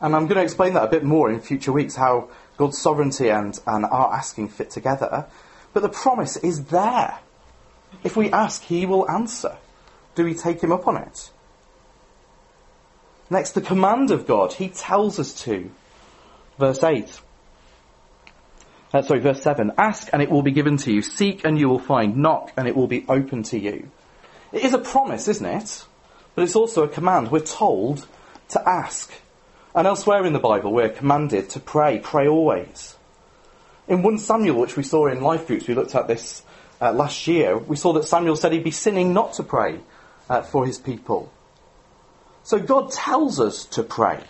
And 0.00 0.14
I'm 0.14 0.26
going 0.26 0.36
to 0.36 0.42
explain 0.42 0.74
that 0.74 0.82
a 0.82 0.88
bit 0.88 1.04
more 1.04 1.30
in 1.30 1.40
future 1.40 1.72
weeks, 1.72 1.94
how 1.94 2.28
God's 2.56 2.76
sovereignty 2.78 3.30
and, 3.30 3.58
and 3.66 3.84
our 3.84 4.12
asking 4.12 4.48
fit 4.48 4.70
together. 4.70 5.26
But 5.72 5.82
the 5.82 5.88
promise 5.88 6.36
is 6.36 6.66
there. 6.66 7.18
If 8.02 8.16
we 8.16 8.30
ask, 8.30 8.62
He 8.62 8.84
will 8.84 9.08
answer. 9.10 9.56
Do 10.14 10.24
we 10.24 10.34
take 10.34 10.60
Him 10.60 10.72
up 10.72 10.86
on 10.86 10.96
it? 10.96 11.30
Next, 13.34 13.50
the 13.50 13.60
command 13.60 14.12
of 14.12 14.28
God. 14.28 14.52
He 14.52 14.68
tells 14.68 15.18
us 15.18 15.42
to. 15.42 15.68
Verse 16.56 16.84
8. 16.84 17.20
Uh, 18.92 19.02
sorry, 19.02 19.18
verse 19.18 19.42
7. 19.42 19.72
Ask 19.76 20.08
and 20.12 20.22
it 20.22 20.30
will 20.30 20.42
be 20.42 20.52
given 20.52 20.76
to 20.76 20.92
you. 20.92 21.02
Seek 21.02 21.44
and 21.44 21.58
you 21.58 21.68
will 21.68 21.80
find. 21.80 22.16
Knock 22.18 22.52
and 22.56 22.68
it 22.68 22.76
will 22.76 22.86
be 22.86 23.04
open 23.08 23.42
to 23.42 23.58
you. 23.58 23.90
It 24.52 24.62
is 24.62 24.72
a 24.72 24.78
promise, 24.78 25.26
isn't 25.26 25.44
it? 25.44 25.84
But 26.36 26.42
it's 26.42 26.54
also 26.54 26.84
a 26.84 26.88
command. 26.88 27.32
We're 27.32 27.40
told 27.40 28.06
to 28.50 28.68
ask. 28.68 29.12
And 29.74 29.88
elsewhere 29.88 30.24
in 30.24 30.32
the 30.32 30.38
Bible, 30.38 30.72
we're 30.72 30.88
commanded 30.88 31.50
to 31.50 31.60
pray, 31.60 31.98
pray 31.98 32.28
always. 32.28 32.96
In 33.88 34.04
1 34.04 34.18
Samuel, 34.18 34.60
which 34.60 34.76
we 34.76 34.84
saw 34.84 35.08
in 35.08 35.22
life 35.22 35.48
groups, 35.48 35.66
we 35.66 35.74
looked 35.74 35.96
at 35.96 36.06
this 36.06 36.44
uh, 36.80 36.92
last 36.92 37.26
year, 37.26 37.58
we 37.58 37.74
saw 37.74 37.94
that 37.94 38.04
Samuel 38.04 38.36
said 38.36 38.52
he'd 38.52 38.62
be 38.62 38.70
sinning 38.70 39.12
not 39.12 39.32
to 39.34 39.42
pray 39.42 39.80
uh, 40.30 40.42
for 40.42 40.64
his 40.64 40.78
people. 40.78 41.32
So 42.44 42.60
God 42.60 42.92
tells 42.92 43.40
us 43.40 43.64
to 43.66 43.82
pray. 43.82 44.22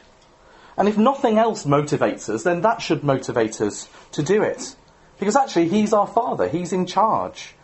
And 0.76 0.88
if 0.88 0.97
nothing 0.97 1.37
else 1.38 1.66
motivates 1.66 2.28
us, 2.28 2.42
then 2.42 2.62
that 2.62 2.80
should 2.80 3.04
motivate 3.04 3.61
us 3.61 3.88
to 4.12 4.23
do 4.23 4.42
it. 4.42 4.75
Because 5.18 5.37
actually, 5.37 5.68
He's 5.68 5.92
our 5.92 6.06
Father. 6.06 6.49
He's 6.49 6.73
in 6.73 6.87
charge. 6.87 7.54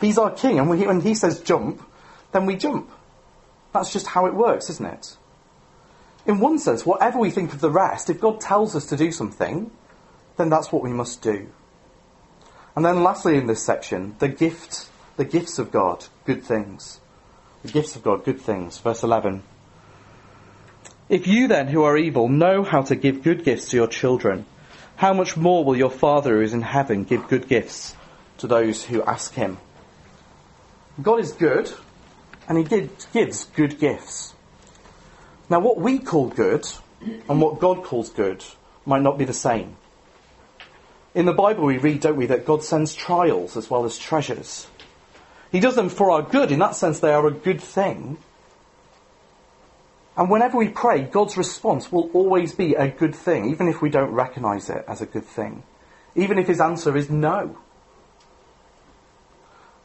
He's 0.00 0.18
our 0.18 0.30
King. 0.30 0.58
And 0.58 0.68
when 0.68 1.00
He 1.00 1.14
says 1.14 1.40
jump, 1.40 1.82
then 2.32 2.46
we 2.46 2.56
jump. 2.56 2.90
That's 3.72 3.92
just 3.92 4.06
how 4.06 4.26
it 4.26 4.34
works, 4.34 4.68
isn't 4.68 4.86
it? 4.86 5.16
in 6.26 6.38
one 6.38 6.58
sense, 6.58 6.84
whatever 6.84 7.18
we 7.18 7.30
think 7.30 7.52
of 7.52 7.60
the 7.60 7.70
rest, 7.70 8.10
if 8.10 8.20
God 8.20 8.40
tells 8.40 8.76
us 8.76 8.86
to 8.86 8.96
do 8.96 9.10
something, 9.12 9.70
then 10.36 10.48
that's 10.48 10.70
what 10.72 10.82
we 10.82 10.92
must 10.92 11.22
do. 11.22 11.48
And 12.76 12.84
then 12.84 13.02
lastly 13.02 13.36
in 13.36 13.46
this 13.46 13.62
section, 13.62 14.16
the 14.18 14.28
gift, 14.28 14.88
the 15.16 15.24
gifts 15.24 15.58
of 15.58 15.70
God, 15.70 16.06
good 16.24 16.44
things. 16.44 17.00
The 17.62 17.72
gifts 17.72 17.96
of 17.96 18.02
God, 18.02 18.24
good 18.24 18.40
things. 18.40 18.78
Verse 18.78 19.02
11. 19.02 19.42
If 21.10 21.26
you 21.26 21.48
then, 21.48 21.66
who 21.66 21.82
are 21.82 21.98
evil, 21.98 22.28
know 22.28 22.62
how 22.62 22.82
to 22.82 22.94
give 22.94 23.24
good 23.24 23.42
gifts 23.42 23.70
to 23.70 23.76
your 23.76 23.88
children, 23.88 24.46
how 24.94 25.12
much 25.12 25.36
more 25.36 25.64
will 25.64 25.76
your 25.76 25.90
Father 25.90 26.36
who 26.36 26.42
is 26.42 26.54
in 26.54 26.62
heaven 26.62 27.02
give 27.02 27.26
good 27.26 27.48
gifts 27.48 27.96
to 28.38 28.46
those 28.46 28.84
who 28.84 29.02
ask 29.02 29.34
him? 29.34 29.58
God 31.02 31.18
is 31.18 31.32
good, 31.32 31.72
and 32.48 32.56
he 32.56 32.88
gives 33.12 33.46
good 33.56 33.80
gifts. 33.80 34.34
Now, 35.48 35.58
what 35.58 35.80
we 35.80 35.98
call 35.98 36.28
good 36.28 36.68
and 37.28 37.40
what 37.40 37.58
God 37.58 37.82
calls 37.82 38.10
good 38.10 38.44
might 38.86 39.02
not 39.02 39.18
be 39.18 39.24
the 39.24 39.32
same. 39.32 39.76
In 41.12 41.26
the 41.26 41.32
Bible, 41.32 41.64
we 41.64 41.78
read, 41.78 42.02
don't 42.02 42.16
we, 42.16 42.26
that 42.26 42.46
God 42.46 42.62
sends 42.62 42.94
trials 42.94 43.56
as 43.56 43.68
well 43.68 43.84
as 43.84 43.98
treasures. 43.98 44.68
He 45.50 45.58
does 45.58 45.74
them 45.74 45.88
for 45.88 46.12
our 46.12 46.22
good. 46.22 46.52
In 46.52 46.60
that 46.60 46.76
sense, 46.76 47.00
they 47.00 47.12
are 47.12 47.26
a 47.26 47.32
good 47.32 47.60
thing. 47.60 48.18
And 50.20 50.28
whenever 50.28 50.58
we 50.58 50.68
pray, 50.68 51.00
God's 51.00 51.38
response 51.38 51.90
will 51.90 52.10
always 52.12 52.54
be 52.54 52.74
a 52.74 52.88
good 52.88 53.14
thing, 53.14 53.52
even 53.52 53.68
if 53.68 53.80
we 53.80 53.88
don't 53.88 54.10
recognize 54.10 54.68
it 54.68 54.84
as 54.86 55.00
a 55.00 55.06
good 55.06 55.24
thing. 55.24 55.62
Even 56.14 56.36
if 56.36 56.46
his 56.46 56.60
answer 56.60 56.94
is 56.94 57.08
no. 57.08 57.56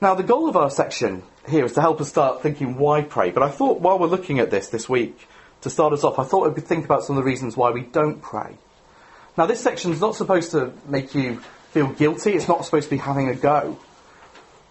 Now, 0.01 0.13
the 0.13 0.23
goal 0.23 0.49
of 0.49 0.57
our 0.57 0.69
section 0.69 1.23
here 1.47 1.63
is 1.63 1.71
to 1.75 1.81
help 1.81 2.01
us 2.01 2.09
start 2.09 2.41
thinking 2.41 2.75
why 2.75 3.01
pray. 3.01 3.31
But 3.31 3.43
I 3.43 3.49
thought 3.49 3.79
while 3.79 3.97
we're 3.97 4.07
looking 4.07 4.39
at 4.39 4.51
this 4.51 4.67
this 4.67 4.89
week, 4.89 5.25
to 5.61 5.69
start 5.69 5.93
us 5.93 6.03
off, 6.03 6.19
I 6.19 6.25
thought 6.25 6.49
we 6.49 6.53
could 6.53 6.67
think 6.67 6.83
about 6.83 7.05
some 7.05 7.17
of 7.17 7.23
the 7.23 7.29
reasons 7.29 7.55
why 7.55 7.71
we 7.71 7.83
don't 7.83 8.21
pray. 8.21 8.57
Now, 9.37 9.45
this 9.45 9.61
section 9.61 9.93
is 9.93 10.01
not 10.01 10.17
supposed 10.17 10.51
to 10.51 10.73
make 10.85 11.15
you 11.15 11.39
feel 11.71 11.87
guilty. 11.87 12.33
It's 12.33 12.49
not 12.49 12.65
supposed 12.65 12.89
to 12.89 12.95
be 12.95 12.97
having 12.97 13.29
a 13.29 13.35
go. 13.35 13.79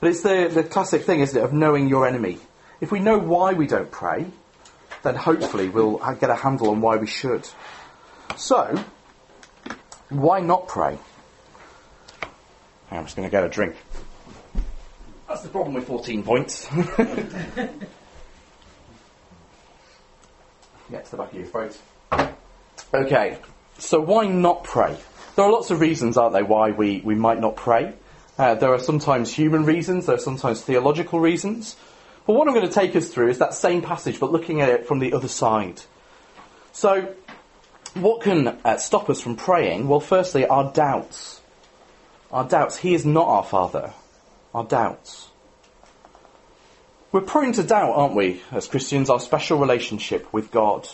But 0.01 0.11
it's 0.11 0.21
the, 0.21 0.51
the 0.53 0.63
classic 0.63 1.05
thing, 1.05 1.21
isn't 1.21 1.41
it, 1.41 1.43
of 1.43 1.55
knowing 1.55 1.89
your 1.89 2.07
enemy. 2.07 2.39
If 2.83 2.93
we 2.93 3.01
know 3.01 3.17
why 3.17 3.55
we 3.55 3.67
don't 3.67 3.91
pray, 3.91 4.27
then 5.05 5.15
hopefully 5.15 5.69
we'll 5.69 5.99
get 6.19 6.31
a 6.31 6.35
handle 6.35 6.71
on 6.71 6.81
why 6.81 6.97
we 6.97 7.07
should. 7.07 7.47
So, 8.37 8.83
why 10.09 10.41
not 10.41 10.67
pray? 10.67 10.99
I'm 12.91 13.05
just 13.05 13.17
going 13.17 13.29
to 13.29 13.31
get 13.31 13.45
a 13.45 13.49
drink. 13.49 13.77
That's 15.29 15.43
the 15.43 15.49
problem 15.49 15.75
with 15.75 15.87
14 15.87 16.23
points. 16.23 16.69
get 20.91 21.05
to 21.05 21.11
the 21.11 21.17
back 21.17 21.33
of 21.33 21.35
your 21.35 21.47
throat. 21.47 21.79
Okay, 22.93 23.39
so 23.79 24.01
why 24.01 24.27
not 24.27 24.65
pray? 24.65 24.97
There 25.37 25.45
are 25.45 25.51
lots 25.51 25.71
of 25.71 25.81
reasons, 25.81 26.17
aren't 26.17 26.33
there, 26.33 26.45
why 26.45 26.71
we, 26.71 27.03
we 27.05 27.15
might 27.15 27.41
not 27.41 27.57
pray. 27.57 27.95
Uh, 28.39 28.55
there 28.55 28.73
are 28.73 28.79
sometimes 28.79 29.33
human 29.33 29.65
reasons, 29.65 30.07
there 30.07 30.15
are 30.15 30.19
sometimes 30.19 30.63
theological 30.63 31.21
reasons. 31.21 31.77
But 32.27 32.35
what 32.35 32.49
I'm 32.49 32.55
going 32.55 32.67
to 32.67 32.73
take 32.73 32.97
us 32.97 33.09
through 33.09 33.29
is 33.29 33.39
that 33.39 33.55
same 33.55 33.83
passage, 33.83 34.19
but 34.19 34.33
looking 34.33 34.61
at 34.61 34.71
it 34.71 34.87
from 34.87 34.99
the 34.99 35.13
other 35.13 35.29
side. 35.29 35.83
So, 36.73 37.15
what 37.95 38.23
can 38.23 38.49
uh, 38.49 38.79
stop 38.79 39.11
us 39.11 39.21
from 39.21 39.37
praying? 39.37 39.89
Well, 39.89 40.01
firstly, 40.01 40.47
our 40.47 40.73
doubts. 40.73 41.41
Our 42.33 42.49
doubts. 42.49 42.79
He 42.79 42.95
is 42.95 43.05
not 43.05 43.29
our 43.29 43.45
Father. 43.45 43.93
Our 44.55 44.65
doubts. 44.65 45.29
We're 47.13 47.21
prone 47.21 47.53
to 47.53 47.63
doubt, 47.63 47.93
aren't 47.95 48.17
we, 48.17 48.43
as 48.51 48.67
Christians, 48.67 49.09
our 49.09 49.21
special 49.21 49.59
relationship 49.59 50.33
with 50.33 50.51
God. 50.51 50.89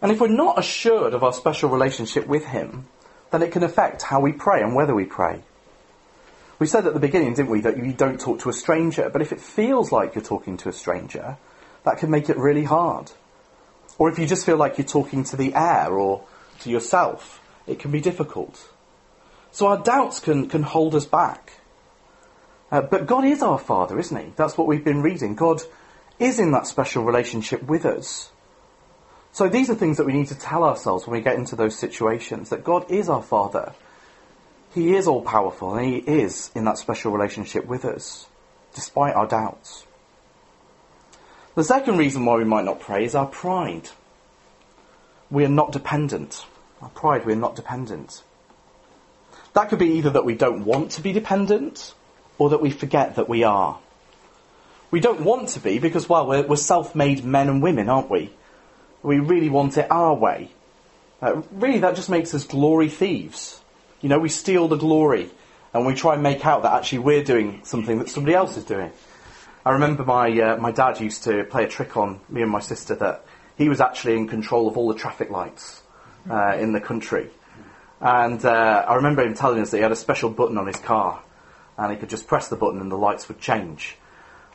And 0.00 0.12
if 0.12 0.20
we're 0.20 0.28
not 0.28 0.58
assured 0.58 1.14
of 1.14 1.24
our 1.24 1.32
special 1.32 1.70
relationship 1.70 2.26
with 2.26 2.44
Him, 2.44 2.86
then 3.32 3.42
it 3.42 3.50
can 3.50 3.64
affect 3.64 4.02
how 4.02 4.20
we 4.20 4.30
pray 4.30 4.62
and 4.62 4.76
whether 4.76 4.94
we 4.94 5.04
pray. 5.04 5.40
We 6.62 6.68
said 6.68 6.86
at 6.86 6.94
the 6.94 7.00
beginning, 7.00 7.34
didn't 7.34 7.50
we, 7.50 7.60
that 7.62 7.76
you 7.76 7.92
don't 7.92 8.20
talk 8.20 8.38
to 8.42 8.48
a 8.48 8.52
stranger, 8.52 9.10
but 9.10 9.20
if 9.20 9.32
it 9.32 9.40
feels 9.40 9.90
like 9.90 10.14
you're 10.14 10.22
talking 10.22 10.56
to 10.58 10.68
a 10.68 10.72
stranger, 10.72 11.36
that 11.82 11.98
can 11.98 12.08
make 12.08 12.30
it 12.30 12.36
really 12.36 12.62
hard. 12.62 13.10
Or 13.98 14.08
if 14.08 14.16
you 14.16 14.28
just 14.28 14.46
feel 14.46 14.56
like 14.56 14.78
you're 14.78 14.86
talking 14.86 15.24
to 15.24 15.36
the 15.36 15.56
air 15.56 15.92
or 15.92 16.22
to 16.60 16.70
yourself, 16.70 17.42
it 17.66 17.80
can 17.80 17.90
be 17.90 18.00
difficult. 18.00 18.70
So 19.50 19.66
our 19.66 19.82
doubts 19.82 20.20
can, 20.20 20.48
can 20.48 20.62
hold 20.62 20.94
us 20.94 21.04
back. 21.04 21.54
Uh, 22.70 22.82
but 22.82 23.08
God 23.08 23.24
is 23.24 23.42
our 23.42 23.58
Father, 23.58 23.98
isn't 23.98 24.16
He? 24.16 24.32
That's 24.36 24.56
what 24.56 24.68
we've 24.68 24.84
been 24.84 25.02
reading. 25.02 25.34
God 25.34 25.62
is 26.20 26.38
in 26.38 26.52
that 26.52 26.68
special 26.68 27.02
relationship 27.02 27.64
with 27.64 27.84
us. 27.84 28.30
So 29.32 29.48
these 29.48 29.68
are 29.68 29.74
things 29.74 29.96
that 29.96 30.06
we 30.06 30.12
need 30.12 30.28
to 30.28 30.38
tell 30.38 30.62
ourselves 30.62 31.08
when 31.08 31.18
we 31.18 31.24
get 31.24 31.34
into 31.34 31.56
those 31.56 31.76
situations 31.76 32.50
that 32.50 32.62
God 32.62 32.88
is 32.88 33.08
our 33.08 33.20
Father. 33.20 33.72
He 34.74 34.94
is 34.94 35.06
all 35.06 35.22
powerful 35.22 35.74
and 35.74 35.86
He 35.86 35.98
is 35.98 36.50
in 36.54 36.64
that 36.64 36.78
special 36.78 37.12
relationship 37.12 37.66
with 37.66 37.84
us, 37.84 38.26
despite 38.74 39.14
our 39.14 39.26
doubts. 39.26 39.84
The 41.54 41.64
second 41.64 41.98
reason 41.98 42.24
why 42.24 42.36
we 42.36 42.44
might 42.44 42.64
not 42.64 42.80
pray 42.80 43.04
is 43.04 43.14
our 43.14 43.26
pride. 43.26 43.90
We 45.30 45.44
are 45.44 45.50
not 45.50 45.72
dependent. 45.72 46.46
Our 46.80 46.88
pride, 46.88 47.26
we 47.26 47.34
are 47.34 47.36
not 47.36 47.56
dependent. 47.56 48.22
That 49.52 49.68
could 49.68 49.78
be 49.78 49.98
either 49.98 50.10
that 50.10 50.24
we 50.24 50.34
don't 50.34 50.64
want 50.64 50.92
to 50.92 51.02
be 51.02 51.12
dependent, 51.12 51.94
or 52.38 52.50
that 52.50 52.62
we 52.62 52.70
forget 52.70 53.16
that 53.16 53.28
we 53.28 53.44
are. 53.44 53.78
We 54.90 55.00
don't 55.00 55.20
want 55.20 55.50
to 55.50 55.60
be 55.60 55.78
because, 55.78 56.08
well, 56.08 56.26
we're, 56.26 56.46
we're 56.46 56.56
self 56.56 56.94
made 56.94 57.24
men 57.24 57.48
and 57.48 57.62
women, 57.62 57.88
aren't 57.88 58.10
we? 58.10 58.32
We 59.02 59.18
really 59.18 59.48
want 59.48 59.76
it 59.76 59.90
our 59.90 60.14
way. 60.14 60.50
Uh, 61.20 61.42
really, 61.52 61.80
that 61.80 61.96
just 61.96 62.10
makes 62.10 62.34
us 62.34 62.44
glory 62.44 62.88
thieves. 62.88 63.61
You 64.02 64.08
know, 64.08 64.18
we 64.18 64.30
steal 64.30 64.66
the 64.66 64.76
glory 64.76 65.30
and 65.72 65.86
we 65.86 65.94
try 65.94 66.14
and 66.14 66.24
make 66.24 66.44
out 66.44 66.64
that 66.64 66.72
actually 66.72 66.98
we're 66.98 67.22
doing 67.22 67.60
something 67.62 68.00
that 68.00 68.08
somebody 68.08 68.34
else 68.34 68.56
is 68.56 68.64
doing. 68.64 68.90
I 69.64 69.70
remember 69.70 70.04
my, 70.04 70.28
uh, 70.40 70.56
my 70.56 70.72
dad 70.72 71.00
used 71.00 71.22
to 71.24 71.44
play 71.44 71.64
a 71.64 71.68
trick 71.68 71.96
on 71.96 72.18
me 72.28 72.42
and 72.42 72.50
my 72.50 72.58
sister 72.58 72.96
that 72.96 73.24
he 73.56 73.68
was 73.68 73.80
actually 73.80 74.16
in 74.16 74.26
control 74.26 74.66
of 74.66 74.76
all 74.76 74.88
the 74.88 74.98
traffic 74.98 75.30
lights 75.30 75.82
uh, 76.28 76.56
in 76.58 76.72
the 76.72 76.80
country. 76.80 77.30
And 78.00 78.44
uh, 78.44 78.84
I 78.88 78.96
remember 78.96 79.22
him 79.22 79.34
telling 79.34 79.60
us 79.60 79.70
that 79.70 79.76
he 79.76 79.82
had 79.84 79.92
a 79.92 79.96
special 79.96 80.30
button 80.30 80.58
on 80.58 80.66
his 80.66 80.80
car 80.80 81.22
and 81.78 81.92
he 81.92 81.96
could 81.96 82.10
just 82.10 82.26
press 82.26 82.48
the 82.48 82.56
button 82.56 82.80
and 82.80 82.90
the 82.90 82.98
lights 82.98 83.28
would 83.28 83.38
change. 83.38 83.96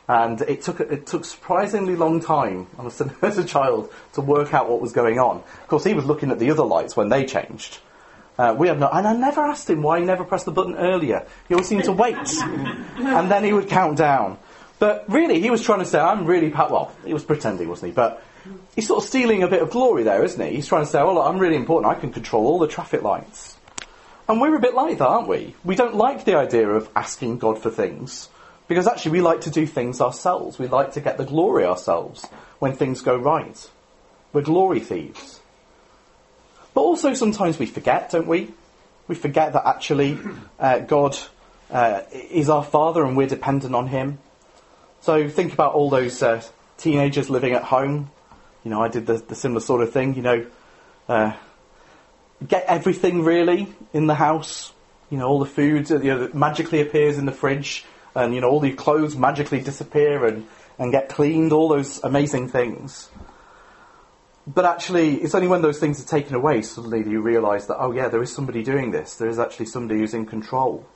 And 0.08 0.42
it 0.42 0.60
took 0.60 0.80
it 0.80 1.06
took 1.06 1.24
surprisingly 1.24 1.96
long 1.96 2.20
time, 2.20 2.66
as 3.22 3.38
a 3.38 3.44
child, 3.44 3.90
to 4.12 4.20
work 4.20 4.52
out 4.52 4.68
what 4.68 4.82
was 4.82 4.92
going 4.92 5.18
on. 5.18 5.36
Of 5.38 5.68
course, 5.68 5.84
he 5.84 5.94
was 5.94 6.04
looking 6.04 6.30
at 6.30 6.38
the 6.38 6.50
other 6.50 6.64
lights 6.64 6.96
when 6.96 7.08
they 7.08 7.24
changed. 7.24 7.78
Uh, 8.38 8.54
we 8.56 8.68
have 8.68 8.78
not, 8.78 8.94
and 8.94 9.06
I 9.06 9.14
never 9.14 9.40
asked 9.40 9.68
him 9.68 9.82
why 9.82 9.98
he 9.98 10.06
never 10.06 10.22
pressed 10.22 10.44
the 10.44 10.52
button 10.52 10.76
earlier. 10.76 11.26
He 11.48 11.54
always 11.54 11.66
seemed 11.66 11.84
to 11.84 11.92
wait, 11.92 12.16
and 12.42 13.28
then 13.28 13.42
he 13.42 13.52
would 13.52 13.68
count 13.68 13.98
down. 13.98 14.38
But 14.78 15.04
really, 15.08 15.40
he 15.40 15.50
was 15.50 15.62
trying 15.62 15.80
to 15.80 15.84
say, 15.84 15.98
"I'm 15.98 16.24
really 16.24 16.50
pa-. 16.50 16.68
well." 16.70 16.92
He 17.04 17.12
was 17.12 17.24
pretending, 17.24 17.68
wasn't 17.68 17.90
he? 17.90 17.94
But 17.94 18.22
he's 18.76 18.86
sort 18.86 19.02
of 19.02 19.08
stealing 19.08 19.42
a 19.42 19.48
bit 19.48 19.60
of 19.60 19.70
glory 19.70 20.04
there, 20.04 20.22
isn't 20.22 20.40
he? 20.40 20.54
He's 20.54 20.68
trying 20.68 20.84
to 20.84 20.90
say, 20.90 21.00
"Oh, 21.00 21.14
look, 21.14 21.26
I'm 21.26 21.38
really 21.38 21.56
important. 21.56 21.90
I 21.90 21.98
can 21.98 22.12
control 22.12 22.46
all 22.46 22.60
the 22.60 22.68
traffic 22.68 23.02
lights." 23.02 23.56
And 24.28 24.40
we're 24.40 24.54
a 24.54 24.60
bit 24.60 24.74
like 24.74 24.98
that, 24.98 25.08
aren't 25.08 25.26
we? 25.26 25.56
We 25.64 25.74
don't 25.74 25.96
like 25.96 26.24
the 26.24 26.36
idea 26.36 26.68
of 26.68 26.88
asking 26.94 27.38
God 27.38 27.58
for 27.58 27.70
things. 27.70 28.28
Because 28.68 28.86
actually, 28.86 29.12
we 29.12 29.20
like 29.22 29.40
to 29.42 29.50
do 29.50 29.66
things 29.66 30.00
ourselves. 30.00 30.58
We 30.58 30.68
like 30.68 30.92
to 30.92 31.00
get 31.00 31.16
the 31.16 31.24
glory 31.24 31.64
ourselves 31.64 32.24
when 32.60 32.74
things 32.74 33.00
go 33.00 33.16
right. 33.16 33.68
We're 34.32 34.42
glory 34.42 34.80
thieves. 34.80 35.37
But 36.78 36.84
also, 36.84 37.12
sometimes 37.12 37.58
we 37.58 37.66
forget, 37.66 38.12
don't 38.12 38.28
we? 38.28 38.52
We 39.08 39.16
forget 39.16 39.54
that 39.54 39.66
actually 39.66 40.16
uh, 40.60 40.78
God 40.78 41.18
uh, 41.72 42.02
is 42.12 42.48
our 42.48 42.62
Father 42.62 43.04
and 43.04 43.16
we're 43.16 43.26
dependent 43.26 43.74
on 43.74 43.88
Him. 43.88 44.18
So 45.00 45.28
think 45.28 45.52
about 45.52 45.74
all 45.74 45.90
those 45.90 46.22
uh, 46.22 46.40
teenagers 46.76 47.30
living 47.30 47.54
at 47.54 47.64
home. 47.64 48.12
You 48.62 48.70
know, 48.70 48.80
I 48.80 48.86
did 48.86 49.06
the, 49.06 49.14
the 49.14 49.34
similar 49.34 49.60
sort 49.60 49.82
of 49.82 49.92
thing. 49.92 50.14
You 50.14 50.22
know, 50.22 50.46
uh, 51.08 51.32
get 52.46 52.66
everything 52.66 53.24
really 53.24 53.66
in 53.92 54.06
the 54.06 54.14
house. 54.14 54.72
You 55.10 55.18
know, 55.18 55.26
all 55.26 55.40
the 55.40 55.46
food 55.46 55.90
you 55.90 55.98
know, 55.98 56.30
magically 56.32 56.80
appears 56.80 57.18
in 57.18 57.26
the 57.26 57.32
fridge 57.32 57.86
and 58.14 58.32
you 58.32 58.40
know 58.40 58.50
all 58.50 58.60
the 58.60 58.70
clothes 58.72 59.16
magically 59.16 59.58
disappear 59.58 60.26
and, 60.26 60.46
and 60.78 60.92
get 60.92 61.08
cleaned, 61.08 61.52
all 61.52 61.68
those 61.68 62.04
amazing 62.04 62.50
things. 62.50 63.10
But 64.48 64.64
actually, 64.64 65.16
it's 65.16 65.34
only 65.34 65.46
when 65.46 65.60
those 65.60 65.78
things 65.78 66.02
are 66.02 66.08
taken 66.08 66.34
away 66.34 66.62
suddenly 66.62 67.02
that 67.02 67.10
you 67.10 67.20
realise 67.20 67.66
that, 67.66 67.76
oh 67.78 67.92
yeah, 67.92 68.08
there 68.08 68.22
is 68.22 68.32
somebody 68.32 68.62
doing 68.62 68.92
this. 68.92 69.14
There 69.16 69.28
is 69.28 69.38
actually 69.38 69.66
somebody 69.66 70.00
who's 70.00 70.14
in 70.14 70.24
control. 70.24 70.86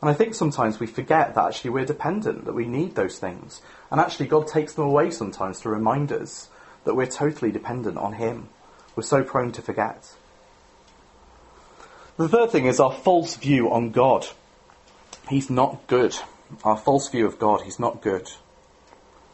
And 0.00 0.08
I 0.08 0.14
think 0.14 0.34
sometimes 0.34 0.80
we 0.80 0.86
forget 0.86 1.34
that 1.34 1.44
actually 1.44 1.70
we're 1.70 1.84
dependent, 1.84 2.46
that 2.46 2.54
we 2.54 2.64
need 2.64 2.94
those 2.94 3.18
things. 3.18 3.60
And 3.90 4.00
actually, 4.00 4.28
God 4.28 4.48
takes 4.48 4.72
them 4.72 4.86
away 4.86 5.10
sometimes 5.10 5.60
to 5.60 5.68
remind 5.68 6.10
us 6.10 6.48
that 6.84 6.94
we're 6.94 7.06
totally 7.06 7.52
dependent 7.52 7.98
on 7.98 8.14
Him. 8.14 8.48
We're 8.96 9.02
so 9.02 9.22
prone 9.22 9.52
to 9.52 9.62
forget. 9.62 10.14
The 12.16 12.28
third 12.28 12.50
thing 12.50 12.64
is 12.64 12.80
our 12.80 12.92
false 12.92 13.36
view 13.36 13.70
on 13.70 13.90
God. 13.90 14.26
He's 15.28 15.50
not 15.50 15.86
good. 15.86 16.16
Our 16.62 16.78
false 16.78 17.08
view 17.08 17.26
of 17.26 17.38
God, 17.38 17.62
he's 17.62 17.80
not 17.80 18.00
good. 18.00 18.30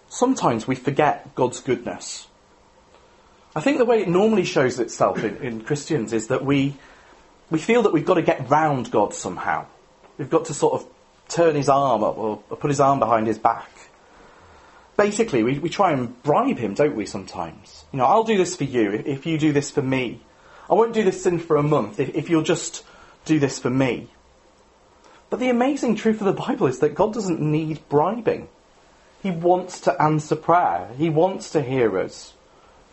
Sometimes 0.08 0.66
we 0.66 0.74
forget 0.74 1.34
God's 1.34 1.60
goodness. 1.60 2.26
I 3.54 3.60
think 3.60 3.78
the 3.78 3.84
way 3.84 4.00
it 4.00 4.08
normally 4.08 4.44
shows 4.44 4.78
itself 4.78 5.24
in, 5.24 5.36
in 5.38 5.60
Christians 5.62 6.12
is 6.12 6.28
that 6.28 6.44
we, 6.44 6.76
we 7.50 7.58
feel 7.58 7.82
that 7.82 7.92
we've 7.92 8.04
got 8.04 8.14
to 8.14 8.22
get 8.22 8.48
round 8.48 8.90
God 8.90 9.12
somehow. 9.12 9.66
We've 10.18 10.30
got 10.30 10.44
to 10.46 10.54
sort 10.54 10.74
of 10.80 10.88
turn 11.28 11.56
his 11.56 11.68
arm 11.68 12.04
up 12.04 12.16
or, 12.16 12.42
or 12.48 12.56
put 12.56 12.70
his 12.70 12.80
arm 12.80 13.00
behind 13.00 13.26
his 13.26 13.38
back. 13.38 13.70
Basically, 14.96 15.42
we, 15.42 15.58
we 15.58 15.68
try 15.68 15.92
and 15.92 16.22
bribe 16.22 16.58
him, 16.58 16.74
don't 16.74 16.94
we, 16.94 17.06
sometimes? 17.06 17.84
You 17.92 17.98
know, 17.98 18.04
I'll 18.04 18.24
do 18.24 18.36
this 18.36 18.54
for 18.54 18.64
you 18.64 18.92
if 18.92 19.26
you 19.26 19.38
do 19.38 19.52
this 19.52 19.70
for 19.70 19.82
me. 19.82 20.20
I 20.68 20.74
won't 20.74 20.94
do 20.94 21.02
this 21.02 21.22
sin 21.22 21.38
for 21.40 21.56
a 21.56 21.62
month 21.62 21.98
if, 21.98 22.14
if 22.14 22.30
you'll 22.30 22.42
just 22.42 22.84
do 23.24 23.40
this 23.40 23.58
for 23.58 23.70
me. 23.70 24.08
But 25.28 25.40
the 25.40 25.48
amazing 25.48 25.96
truth 25.96 26.20
of 26.20 26.26
the 26.26 26.32
Bible 26.32 26.66
is 26.66 26.80
that 26.80 26.94
God 26.94 27.14
doesn't 27.14 27.40
need 27.40 27.80
bribing. 27.88 28.48
He 29.22 29.30
wants 29.30 29.80
to 29.82 30.00
answer 30.00 30.36
prayer. 30.36 30.90
He 30.96 31.08
wants 31.10 31.50
to 31.50 31.62
hear 31.62 31.98
us. 31.98 32.34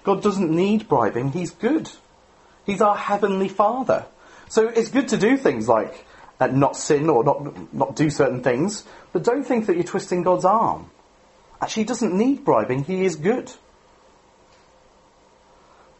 God 0.08 0.24
doesn't 0.24 0.50
need 0.50 0.88
bribing. 0.88 1.34
He's 1.34 1.52
good. 1.52 1.92
He's 2.66 2.82
our 2.82 2.96
heavenly 2.96 3.50
Father. 3.50 4.06
So 4.48 4.70
it's 4.70 4.90
good 4.90 5.10
to 5.10 5.18
do 5.18 5.36
things 5.36 5.68
like 5.68 6.06
uh, 6.40 6.48
not 6.48 6.78
sin 6.78 7.10
or 7.10 7.26
not, 7.26 7.74
not 7.74 7.96
do 7.98 8.10
certain 8.10 8.42
things, 8.42 8.86
but 9.12 9.26
don't 9.26 9.44
think 9.44 9.66
that 9.66 9.76
you're 9.76 9.84
twisting 9.84 10.24
God's 10.24 10.46
arm. 10.46 10.90
Actually, 11.62 11.84
he 11.84 11.88
doesn't 11.88 12.18
need 12.18 12.46
bribing. 12.46 12.86
He 12.86 13.04
is 13.04 13.18
good. 13.18 13.52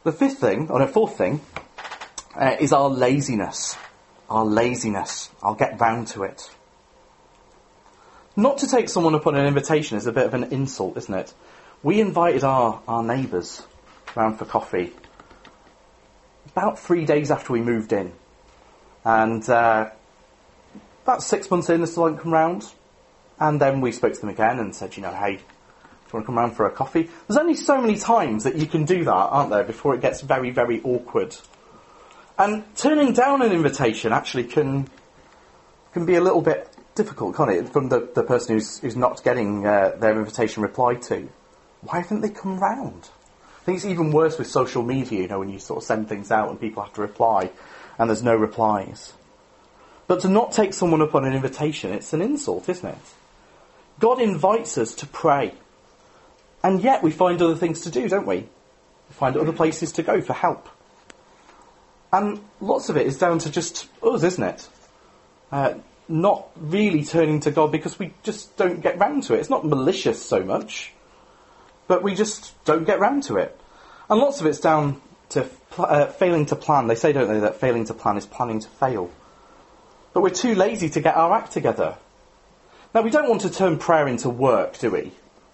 The 0.06 0.14
fifth 0.14 0.40
thing, 0.40 0.72
or 0.72 0.80
the 0.80 0.88
fourth 0.88 1.18
thing, 1.18 1.42
uh, 2.34 2.56
is 2.62 2.72
our 2.72 2.90
laziness 2.90 3.76
our 4.30 4.46
laziness. 4.46 5.30
I'll 5.42 5.56
get 5.56 5.80
round 5.80 6.08
to 6.10 6.24
it. 6.24 6.50
Not 8.36 8.60
to 8.60 8.68
take 8.68 8.90
someone 8.90 9.16
upon 9.16 9.36
an 9.36 9.46
invitation 9.46 9.98
is 9.98 10.06
a 10.06 10.12
bit 10.12 10.26
of 10.26 10.34
an 10.34 10.46
insult, 10.46 10.98
isn't 10.98 11.14
it? 11.14 11.34
We 11.82 12.02
invited 12.02 12.44
our, 12.44 12.82
our 12.88 13.04
neighbours 13.04 13.64
round 14.18 14.38
for 14.38 14.46
coffee 14.46 14.94
about 16.58 16.80
three 16.80 17.06
days 17.06 17.30
after 17.30 17.54
we 17.54 17.62
moved 17.62 17.94
in. 17.94 18.12
And 19.06 19.48
uh, 19.48 19.92
about 21.04 21.22
six 21.22 21.52
months 21.52 21.70
in, 21.70 21.86
still 21.86 22.06
hadn't 22.06 22.20
come 22.20 22.34
round. 22.34 22.66
And 23.40 23.62
then 23.62 23.80
we 23.80 23.92
spoke 23.92 24.14
to 24.14 24.20
them 24.20 24.30
again 24.30 24.58
and 24.58 24.76
said, 24.76 24.98
you 24.98 25.04
know, 25.04 25.14
hey, 25.14 25.36
do 25.36 25.42
you 25.42 26.14
want 26.14 26.24
to 26.24 26.26
come 26.26 26.38
round 26.38 26.56
for 26.56 26.66
a 26.66 26.72
coffee? 26.72 27.10
There's 27.28 27.38
only 27.38 27.54
so 27.54 27.80
many 27.80 27.96
times 27.98 28.44
that 28.44 28.56
you 28.56 28.66
can 28.66 28.86
do 28.86 29.04
that, 29.04 29.12
aren't 29.12 29.52
there, 29.52 29.64
before 29.64 29.94
it 29.94 30.02
gets 30.02 30.22
very, 30.22 30.50
very 30.50 30.82
awkward. 30.82 31.36
And 32.40 32.64
turning 32.76 33.14
down 33.14 33.44
an 33.44 33.52
invitation 33.52 34.12
actually 34.12 34.46
can 34.46 34.90
can 35.94 36.06
be 36.06 36.16
a 36.16 36.22
little 36.22 36.42
bit 36.42 36.70
difficult, 36.96 37.36
can't 37.36 37.50
it? 37.50 37.70
From 37.70 37.90
the, 37.90 38.10
the 38.14 38.24
person 38.24 38.56
who's, 38.56 38.80
who's 38.80 38.96
not 38.96 39.24
getting 39.24 39.66
uh, 39.66 39.96
their 40.00 40.18
invitation 40.20 40.62
replied 40.62 41.02
to. 41.04 41.28
Why 41.82 42.02
haven't 42.02 42.22
they 42.22 42.30
come 42.30 42.60
round? 42.60 43.10
I 43.68 43.72
think 43.72 43.80
it's 43.80 43.86
even 43.86 44.14
worse 44.14 44.38
with 44.38 44.48
social 44.48 44.82
media, 44.82 45.24
you 45.24 45.28
know, 45.28 45.40
when 45.40 45.50
you 45.50 45.60
sort 45.60 45.80
of 45.80 45.84
send 45.84 46.08
things 46.08 46.32
out 46.32 46.50
and 46.50 46.58
people 46.58 46.82
have 46.84 46.94
to 46.94 47.02
reply 47.02 47.52
and 48.00 48.10
there's 48.10 48.24
no 48.24 48.34
replies. 48.34 49.12
But 50.08 50.22
to 50.22 50.30
not 50.30 50.54
take 50.54 50.74
someone 50.74 51.02
up 51.02 51.14
on 51.14 51.26
an 51.26 51.34
invitation, 51.34 51.92
it's 51.92 52.14
an 52.14 52.22
insult, 52.22 52.70
isn't 52.70 52.88
it? 52.88 52.98
God 54.00 54.22
invites 54.22 54.78
us 54.78 54.96
to 54.96 55.06
pray. 55.06 55.54
And 56.64 56.82
yet 56.82 57.04
we 57.04 57.12
find 57.12 57.42
other 57.42 57.58
things 57.58 57.82
to 57.82 57.90
do, 57.90 58.08
don't 58.08 58.26
we? 58.26 58.38
We 58.38 58.48
find 59.12 59.36
other 59.36 59.52
places 59.52 59.92
to 59.94 60.02
go 60.02 60.22
for 60.22 60.32
help. 60.32 60.70
And 62.14 62.40
lots 62.62 62.88
of 62.88 62.96
it 62.96 63.06
is 63.06 63.18
down 63.18 63.40
to 63.40 63.52
just 63.52 63.90
us, 64.02 64.24
isn't 64.24 64.44
it? 64.46 64.70
Uh, 65.52 65.74
not 66.08 66.52
really 66.56 67.04
turning 67.04 67.42
to 67.42 67.52
God 67.52 67.74
because 67.74 68.00
we 68.00 68.14
just 68.24 68.56
don't 68.56 68.80
get 68.80 68.98
round 68.98 69.24
to 69.24 69.34
it. 69.34 69.42
It's 69.42 69.50
not 69.50 69.66
malicious 69.66 70.26
so 70.26 70.42
much, 70.42 70.94
but 71.88 72.04
we 72.04 72.16
just 72.16 72.54
don't 72.66 72.86
get 72.86 73.00
round 73.00 73.24
to 73.24 73.38
it. 73.38 73.60
And 74.10 74.20
lots 74.20 74.40
of 74.40 74.48
it's 74.48 74.60
down 74.60 75.02
to 75.30 75.50
uh, 75.78 76.08
failing 76.08 76.46
to 76.48 76.56
plan. 76.56 76.88
They 76.88 76.96
say, 76.96 77.12
don't 77.12 77.28
they, 77.28 77.40
that 77.40 77.60
failing 77.60 77.86
to 77.86 77.94
plan 77.94 78.18
is 78.18 78.26
planning 78.26 78.60
to 78.60 78.68
fail. 78.68 79.12
But 80.14 80.22
we're 80.22 80.30
too 80.30 80.56
lazy 80.56 80.90
to 80.90 81.02
get 81.02 81.16
our 81.16 81.34
act 81.34 81.52
together. 81.52 81.98
Now, 82.94 83.02
we 83.02 83.12
don't 83.12 83.30
want 83.30 83.42
to 83.42 83.50
turn 83.50 83.78
prayer 83.78 84.08
into 84.08 84.30
work, 84.30 84.80
do 84.80 84.90
we? 84.90 85.12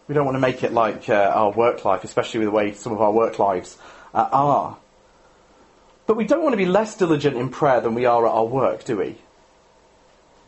We 0.08 0.16
don't 0.16 0.26
want 0.26 0.36
to 0.36 0.40
make 0.40 0.64
it 0.64 0.74
like 0.74 1.10
uh, 1.10 1.32
our 1.34 1.52
work 1.52 1.84
life, 1.86 2.04
especially 2.04 2.40
with 2.40 2.48
the 2.48 2.52
way 2.52 2.74
some 2.74 2.94
of 2.94 3.02
our 3.02 3.12
work 3.12 3.40
lives 3.40 3.78
uh, 4.14 4.30
are. 4.32 4.78
But 6.06 6.18
we 6.18 6.26
don't 6.26 6.44
want 6.44 6.54
to 6.54 6.58
be 6.58 6.66
less 6.66 6.98
diligent 6.98 7.38
in 7.38 7.50
prayer 7.50 7.82
than 7.82 7.96
we 7.96 8.06
are 8.06 8.26
at 8.28 8.32
our 8.32 8.46
work, 8.46 8.84
do 8.84 8.98
we? 8.98 9.18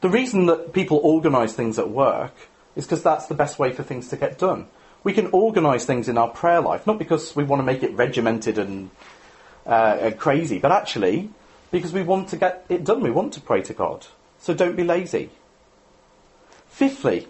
The 0.02 0.10
reason 0.10 0.46
that 0.48 0.74
people 0.74 1.00
organise 1.02 1.54
things 1.54 1.80
at 1.80 1.90
work 1.90 2.34
is 2.76 2.86
because 2.86 3.02
that's 3.02 3.28
the 3.28 3.34
best 3.34 3.58
way 3.58 3.72
for 3.72 3.82
things 3.82 4.10
to 4.10 4.18
get 4.18 4.38
done. 4.38 4.68
We 5.06 5.14
can 5.14 5.28
organise 5.28 5.86
things 5.86 6.10
in 6.10 6.18
our 6.18 6.28
prayer 6.28 6.62
life, 6.62 6.88
not 6.88 6.98
because 6.98 7.36
we 7.36 7.44
want 7.44 7.60
to 7.60 7.64
make 7.64 7.84
it 7.84 7.94
regimented 7.94 8.58
and, 8.58 8.90
uh, 9.66 9.98
and 10.02 10.18
crazy, 10.18 10.58
but 10.58 10.72
actually 10.72 11.30
because 11.70 11.94
we 11.94 12.02
want 12.02 12.30
to 12.30 12.38
get 12.38 12.66
it 12.70 12.84
done. 12.84 13.02
We 13.02 13.12
want 13.12 13.34
to 13.34 13.42
pray 13.42 13.62
to 13.62 13.74
God. 13.74 14.08
So 14.40 14.56
don't 14.56 14.76
be 14.76 14.84
lazy. 14.84 15.30
Fifthly, 16.70 17.28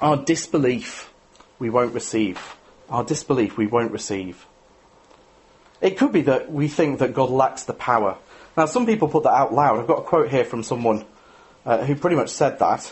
our 0.00 0.16
disbelief 0.16 1.12
we 1.58 1.68
won't 1.68 1.92
receive. 1.92 2.56
Our 2.88 3.04
disbelief 3.04 3.58
we 3.58 3.66
won't 3.66 3.92
receive. 3.92 4.46
It 5.82 5.98
could 5.98 6.12
be 6.12 6.22
that 6.22 6.50
we 6.50 6.66
think 6.66 7.00
that 7.00 7.12
God 7.12 7.28
lacks 7.28 7.64
the 7.64 7.74
power. 7.74 8.16
Now, 8.56 8.64
some 8.64 8.86
people 8.86 9.08
put 9.08 9.24
that 9.24 9.34
out 9.34 9.52
loud. 9.52 9.80
I've 9.80 9.86
got 9.86 9.98
a 9.98 10.02
quote 10.02 10.30
here 10.30 10.46
from 10.46 10.62
someone 10.62 11.04
uh, 11.66 11.84
who 11.84 11.94
pretty 11.94 12.16
much 12.16 12.30
said 12.30 12.58
that. 12.58 12.90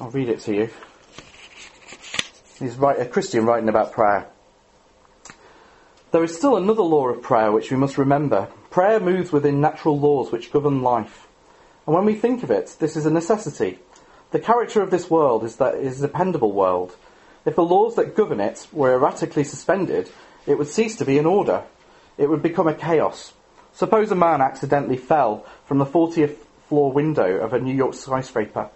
I'll 0.00 0.10
read 0.10 0.28
it 0.28 0.40
to 0.40 0.54
you. 0.54 0.70
He's 2.62 2.76
right, 2.76 3.00
a 3.00 3.04
Christian 3.04 3.44
writing 3.44 3.68
about 3.68 3.92
prayer. 3.92 4.28
There 6.12 6.22
is 6.22 6.36
still 6.36 6.56
another 6.56 6.82
law 6.82 7.08
of 7.08 7.20
prayer 7.20 7.50
which 7.50 7.72
we 7.72 7.76
must 7.76 7.98
remember. 7.98 8.48
Prayer 8.70 9.00
moves 9.00 9.32
within 9.32 9.60
natural 9.60 9.98
laws 9.98 10.30
which 10.30 10.52
govern 10.52 10.80
life. 10.80 11.26
And 11.86 11.96
when 11.96 12.04
we 12.04 12.14
think 12.14 12.44
of 12.44 12.52
it, 12.52 12.76
this 12.78 12.96
is 12.96 13.04
a 13.04 13.10
necessity. 13.10 13.80
The 14.30 14.38
character 14.38 14.80
of 14.80 14.92
this 14.92 15.10
world 15.10 15.42
is 15.42 15.56
that 15.56 15.74
it 15.74 15.82
is 15.82 15.98
a 15.98 16.06
dependable 16.06 16.52
world. 16.52 16.94
If 17.44 17.56
the 17.56 17.64
laws 17.64 17.96
that 17.96 18.14
govern 18.14 18.38
it 18.38 18.68
were 18.72 18.92
erratically 18.92 19.42
suspended, 19.42 20.08
it 20.46 20.56
would 20.56 20.68
cease 20.68 20.94
to 20.98 21.04
be 21.04 21.18
an 21.18 21.26
order. 21.26 21.64
It 22.16 22.30
would 22.30 22.42
become 22.42 22.68
a 22.68 22.74
chaos. 22.74 23.32
Suppose 23.72 24.12
a 24.12 24.14
man 24.14 24.40
accidentally 24.40 24.98
fell 24.98 25.44
from 25.64 25.78
the 25.78 25.86
40th 25.86 26.36
floor 26.68 26.92
window 26.92 27.38
of 27.38 27.52
a 27.52 27.60
New 27.60 27.74
York 27.74 27.94
skyscraper. 27.94 28.70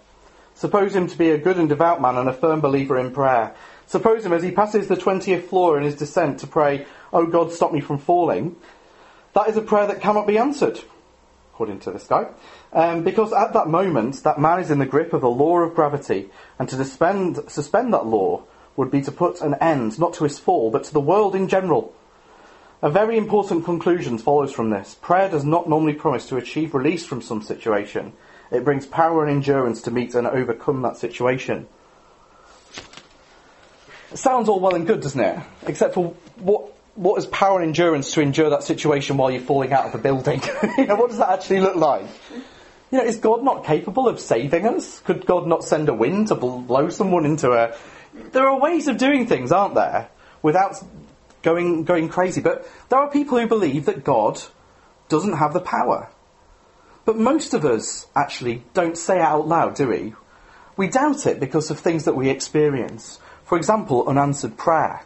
Suppose 0.57 0.95
him 0.95 1.05
to 1.05 1.17
be 1.17 1.29
a 1.29 1.37
good 1.37 1.57
and 1.57 1.69
devout 1.69 2.01
man 2.01 2.17
and 2.17 2.27
a 2.27 2.33
firm 2.33 2.61
believer 2.61 2.97
in 2.97 3.11
prayer. 3.11 3.53
Suppose 3.87 4.25
him 4.25 4.33
as 4.33 4.43
he 4.43 4.51
passes 4.51 4.87
the 4.87 4.97
20th 4.97 5.45
floor 5.45 5.77
in 5.77 5.83
his 5.83 5.95
descent 5.95 6.41
to 6.41 6.47
pray, 6.47 6.85
Oh 7.13 7.25
God, 7.25 7.53
stop 7.53 7.71
me 7.71 7.79
from 7.79 7.97
falling. 7.97 8.57
That 9.33 9.47
is 9.47 9.55
a 9.55 9.61
prayer 9.61 9.87
that 9.87 10.01
cannot 10.01 10.27
be 10.27 10.37
answered, 10.37 10.79
according 11.53 11.79
to 11.81 11.91
this 11.91 12.05
guy. 12.05 12.27
Um, 12.73 13.03
because 13.03 13.31
at 13.31 13.53
that 13.53 13.69
moment, 13.69 14.23
that 14.23 14.39
man 14.39 14.59
is 14.59 14.71
in 14.71 14.79
the 14.79 14.85
grip 14.85 15.13
of 15.13 15.21
the 15.21 15.29
law 15.29 15.59
of 15.59 15.73
gravity, 15.73 16.29
and 16.59 16.67
to 16.67 16.75
suspend, 16.75 17.39
suspend 17.47 17.93
that 17.93 18.05
law 18.05 18.43
would 18.75 18.91
be 18.91 19.01
to 19.01 19.11
put 19.11 19.41
an 19.41 19.55
end 19.55 19.97
not 19.97 20.13
to 20.15 20.25
his 20.25 20.37
fall, 20.37 20.69
but 20.69 20.83
to 20.83 20.93
the 20.93 20.99
world 20.99 21.33
in 21.33 21.47
general. 21.47 21.93
A 22.81 22.89
very 22.89 23.17
important 23.17 23.63
conclusion 23.63 24.17
follows 24.17 24.51
from 24.51 24.69
this. 24.69 24.95
Prayer 25.01 25.29
does 25.29 25.45
not 25.45 25.69
normally 25.69 25.93
promise 25.93 26.27
to 26.27 26.37
achieve 26.37 26.75
release 26.75 27.05
from 27.05 27.21
some 27.21 27.41
situation. 27.41 28.13
It 28.51 28.63
brings 28.63 28.85
power 28.85 29.23
and 29.23 29.31
endurance 29.31 29.81
to 29.83 29.91
meet 29.91 30.13
and 30.13 30.27
overcome 30.27 30.81
that 30.83 30.97
situation. 30.97 31.67
Sounds 34.13 34.49
all 34.49 34.59
well 34.59 34.75
and 34.75 34.87
good, 34.87 35.01
doesn't 35.01 35.19
it? 35.19 35.39
Except 35.65 35.93
for 35.93 36.15
what 36.37 36.73
what 36.95 37.19
is 37.19 37.27
power 37.27 37.59
and 37.59 37.67
endurance 37.67 38.11
to 38.13 38.21
endure 38.21 38.49
that 38.49 38.63
situation 38.63 39.17
while 39.17 39.29
you're 39.29 39.41
falling 39.41 39.71
out 39.71 39.85
of 39.85 39.93
a 39.93 39.97
building? 39.99 40.41
you 40.77 40.87
know, 40.87 40.95
what 40.95 41.09
does 41.09 41.19
that 41.19 41.29
actually 41.29 41.59
look 41.59 41.75
like? 41.75 42.05
You 42.91 42.99
know, 42.99 43.03
is 43.03 43.17
God 43.17 43.43
not 43.43 43.65
capable 43.65 44.07
of 44.07 44.19
saving 44.19 44.65
us? 44.65 44.99
Could 45.01 45.25
God 45.25 45.45
not 45.45 45.63
send 45.63 45.89
a 45.89 45.93
wind 45.93 46.29
to 46.29 46.35
blow 46.35 46.89
someone 46.89 47.25
into 47.25 47.51
a? 47.51 47.75
There 48.31 48.47
are 48.47 48.59
ways 48.59 48.87
of 48.87 48.97
doing 48.97 49.27
things, 49.27 49.51
aren't 49.51 49.75
there, 49.75 50.09
without 50.41 50.81
going 51.43 51.83
going 51.83 52.09
crazy. 52.09 52.41
But 52.41 52.67
there 52.89 52.99
are 52.99 53.11
people 53.11 53.37
who 53.37 53.47
believe 53.47 53.85
that 53.85 54.03
God 54.03 54.41
doesn't 55.09 55.33
have 55.33 55.53
the 55.53 55.61
power. 55.61 56.09
But 57.05 57.17
most 57.17 57.53
of 57.53 57.63
us 57.63 58.07
actually 58.15 58.63
don't 58.73 58.97
say 58.97 59.17
it 59.17 59.21
out 59.21 59.47
loud, 59.47 59.75
do 59.75 59.87
we? 59.87 60.13
We 60.75 60.87
doubt 60.87 61.25
it 61.25 61.39
because 61.39 61.71
of 61.71 61.79
things 61.79 62.05
that 62.05 62.15
we 62.15 62.29
experience. 62.29 63.19
For 63.47 63.57
example, 63.57 64.09
unanswered 64.09 64.57
prayer. 64.57 65.03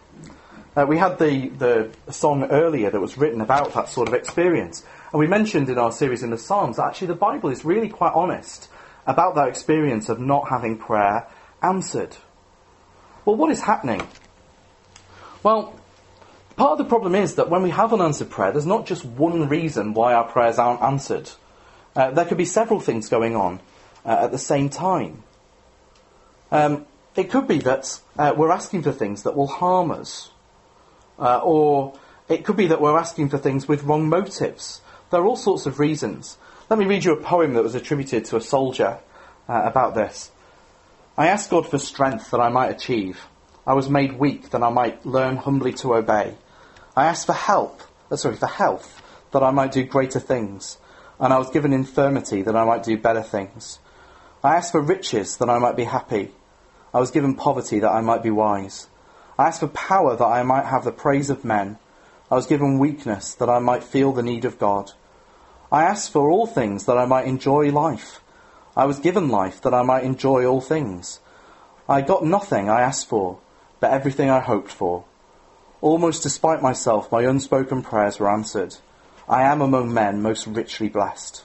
Uh, 0.76 0.86
we 0.88 0.98
had 0.98 1.20
the, 1.20 1.50
the 1.50 2.12
song 2.12 2.46
earlier 2.46 2.90
that 2.90 3.00
was 3.00 3.16
written 3.16 3.40
about 3.40 3.76
that 3.76 3.88
sort 3.88 4.08
of 4.08 4.16
experience. 4.16 4.84
And 5.12 5.20
we 5.20 5.28
mentioned 5.28 5.70
in 5.70 5.78
our 5.78 5.92
series 5.92 6.24
in 6.24 6.32
the 6.32 6.40
Psalms 6.40 6.78
that 6.78 6.88
actually 6.88 7.08
the 7.08 7.16
Bible 7.16 7.52
is 7.52 7.64
really 7.64 7.88
quite 7.88 8.14
honest 8.16 8.68
about 9.06 9.36
that 9.36 9.48
experience 9.48 10.10
of 10.10 10.20
not 10.20 10.50
having 10.50 10.80
prayer 10.80 11.28
answered. 11.62 12.18
Well, 13.26 13.36
what 13.36 13.52
is 13.52 13.62
happening? 13.62 14.02
Well, 15.44 15.80
part 16.56 16.72
of 16.72 16.78
the 16.80 16.86
problem 16.86 17.14
is 17.14 17.36
that 17.36 17.48
when 17.48 17.62
we 17.62 17.70
have 17.70 17.94
unanswered 17.94 18.32
prayer, 18.32 18.52
there's 18.52 18.66
not 18.66 18.88
just 18.88 19.06
one 19.06 19.50
reason 19.50 19.94
why 19.94 20.16
our 20.16 20.24
prayers 20.24 20.58
aren't 20.58 20.82
answered. 20.82 21.30
Uh, 21.96 22.10
there 22.10 22.26
could 22.26 22.40
be 22.40 22.46
several 22.46 22.80
things 22.80 23.08
going 23.08 23.36
on 23.36 23.60
uh, 24.04 24.18
at 24.22 24.32
the 24.32 24.40
same 24.40 24.70
time. 24.70 25.22
Um, 26.52 26.88
it 27.16 27.30
could 27.30 27.48
be 27.48 27.60
that 27.60 28.00
uh, 28.18 28.34
we're 28.36 28.52
asking 28.52 28.84
for 28.84 28.92
things 28.92 29.24
that 29.24 29.36
will 29.36 29.48
harm 29.48 29.92
us. 29.92 30.32
Uh, 31.20 31.40
or 31.44 31.94
it 32.30 32.46
could 32.46 32.56
be 32.56 32.68
that 32.68 32.82
we're 32.82 32.98
asking 32.98 33.30
for 33.30 33.38
things 33.38 33.68
with 33.68 33.84
wrong 33.84 34.08
motives. 34.08 34.82
There 35.10 35.22
are 35.22 35.26
all 35.26 35.36
sorts 35.36 35.66
of 35.66 35.80
reasons. 35.80 36.38
Let 36.70 36.80
me 36.80 36.86
read 36.86 37.04
you 37.04 37.14
a 37.14 37.22
poem 37.22 37.54
that 37.54 37.64
was 37.64 37.76
attributed 37.76 38.26
to 38.26 38.38
a 38.38 38.42
soldier 38.42 39.00
uh, 39.50 39.62
about 39.66 39.94
this. 39.94 40.32
I 41.18 41.28
asked 41.28 41.50
God 41.50 41.68
for 41.68 41.78
strength 41.78 42.32
that 42.32 42.40
I 42.40 42.50
might 42.50 42.72
achieve. 42.72 43.26
I 43.68 43.74
was 43.74 43.90
made 43.90 44.14
weak 44.14 44.52
that 44.52 44.64
I 44.64 44.70
might 44.70 45.06
learn 45.06 45.36
humbly 45.36 45.74
to 45.74 45.96
obey. 45.96 46.36
I 46.96 47.06
asked 47.06 47.26
for 47.26 47.34
help, 47.34 47.82
uh, 48.10 48.16
sorry, 48.16 48.38
for 48.38 48.48
health 48.48 49.02
that 49.32 49.44
I 49.44 49.52
might 49.52 49.74
do 49.74 49.84
greater 49.84 50.20
things. 50.20 50.78
And 51.20 51.34
I 51.34 51.38
was 51.38 51.50
given 51.50 51.74
infirmity 51.74 52.42
that 52.44 52.56
I 52.56 52.64
might 52.64 52.84
do 52.84 52.98
better 52.98 53.22
things. 53.22 53.80
I 54.44 54.56
asked 54.56 54.72
for 54.72 54.82
riches 54.82 55.38
that 55.38 55.50
I 55.50 55.60
might 55.60 55.76
be 55.76 55.84
happy. 55.84 56.32
I 56.94 57.00
was 57.00 57.12
given 57.12 57.36
poverty 57.36 57.80
that 57.80 57.92
I 57.92 58.02
might 58.02 58.24
be 58.24 58.32
wise. 58.32 58.88
I 59.40 59.48
asked 59.48 59.62
for 59.62 59.68
power 59.68 60.16
that 60.16 60.26
I 60.26 60.44
might 60.44 60.66
have 60.66 60.84
the 60.84 60.92
praise 60.92 61.30
of 61.30 61.46
men. 61.46 61.78
I 62.30 62.36
was 62.36 62.46
given 62.46 62.80
weakness 62.80 63.34
that 63.36 63.50
I 63.50 63.60
might 63.60 63.84
feel 63.84 64.12
the 64.12 64.24
need 64.24 64.46
of 64.46 64.60
God. 64.60 64.92
I 65.72 65.84
asked 65.84 66.12
for 66.12 66.30
all 66.30 66.46
things 66.48 66.86
that 66.86 66.98
I 66.98 67.06
might 67.06 67.28
enjoy 67.28 67.72
life. 67.72 68.22
I 68.76 68.86
was 68.86 69.00
given 69.00 69.30
life 69.30 69.62
that 69.62 69.74
I 69.74 69.84
might 69.84 70.04
enjoy 70.04 70.46
all 70.46 70.62
things. 70.62 71.20
I 71.88 72.02
got 72.02 72.26
nothing 72.26 72.70
I 72.70 72.82
asked 72.82 73.08
for, 73.08 73.40
but 73.80 73.92
everything 73.92 74.30
I 74.30 74.40
hoped 74.40 74.72
for. 74.72 75.06
Almost 75.82 76.24
despite 76.24 76.62
myself, 76.62 77.12
my 77.12 77.24
unspoken 77.24 77.82
prayers 77.82 78.20
were 78.20 78.30
answered. 78.30 78.76
I 79.28 79.44
am 79.44 79.62
among 79.62 79.94
men 79.94 80.22
most 80.22 80.46
richly 80.46 80.90
blessed. 80.90 81.44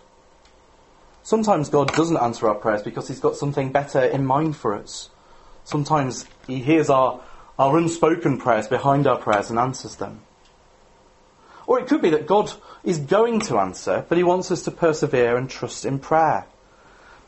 Sometimes 1.23 1.69
God 1.69 1.93
doesn't 1.95 2.17
answer 2.17 2.49
our 2.49 2.55
prayers 2.55 2.83
because 2.83 3.09
He's 3.09 3.21
got 3.21 3.37
something 3.37 3.73
better 3.73 4.01
in 4.01 4.27
mind 4.27 4.57
for 4.57 4.75
us. 4.75 5.11
Sometimes 5.67 6.27
He 6.47 6.61
hears 6.61 6.89
our 6.89 7.21
our 7.59 7.77
unspoken 7.79 8.39
prayers 8.39 8.69
behind 8.69 9.07
our 9.07 9.19
prayers 9.19 9.51
and 9.51 9.59
answers 9.59 9.97
them. 9.97 10.21
Or 11.67 11.81
it 11.81 11.89
could 11.89 12.03
be 12.03 12.11
that 12.11 12.27
God 12.27 12.53
is 12.85 12.99
going 12.99 13.41
to 13.41 13.59
answer, 13.59 14.05
but 14.09 14.19
He 14.19 14.25
wants 14.25 14.51
us 14.51 14.63
to 14.65 14.71
persevere 14.71 15.37
and 15.37 15.51
trust 15.51 15.85
in 15.85 15.99
prayer. 15.99 16.47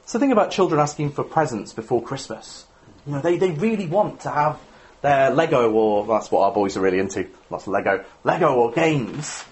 So 0.04 0.18
think 0.18 0.32
about 0.32 0.50
children 0.50 0.80
asking 0.80 1.10
for 1.12 1.24
presents 1.24 1.72
before 1.72 2.02
Christmas. 2.02 2.66
You 3.06 3.14
know, 3.14 3.20
they, 3.20 3.36
they 3.36 3.50
really 3.50 3.86
want 3.86 4.20
to 4.20 4.30
have 4.30 4.60
their 5.00 5.30
Lego, 5.30 5.70
or 5.70 6.06
that's 6.06 6.30
what 6.30 6.42
our 6.42 6.52
boys 6.52 6.76
are 6.76 6.80
really 6.80 6.98
into, 6.98 7.26
lots 7.50 7.66
of 7.66 7.72
Lego, 7.72 8.04
Lego 8.24 8.54
or 8.54 8.72
games. 8.72 9.44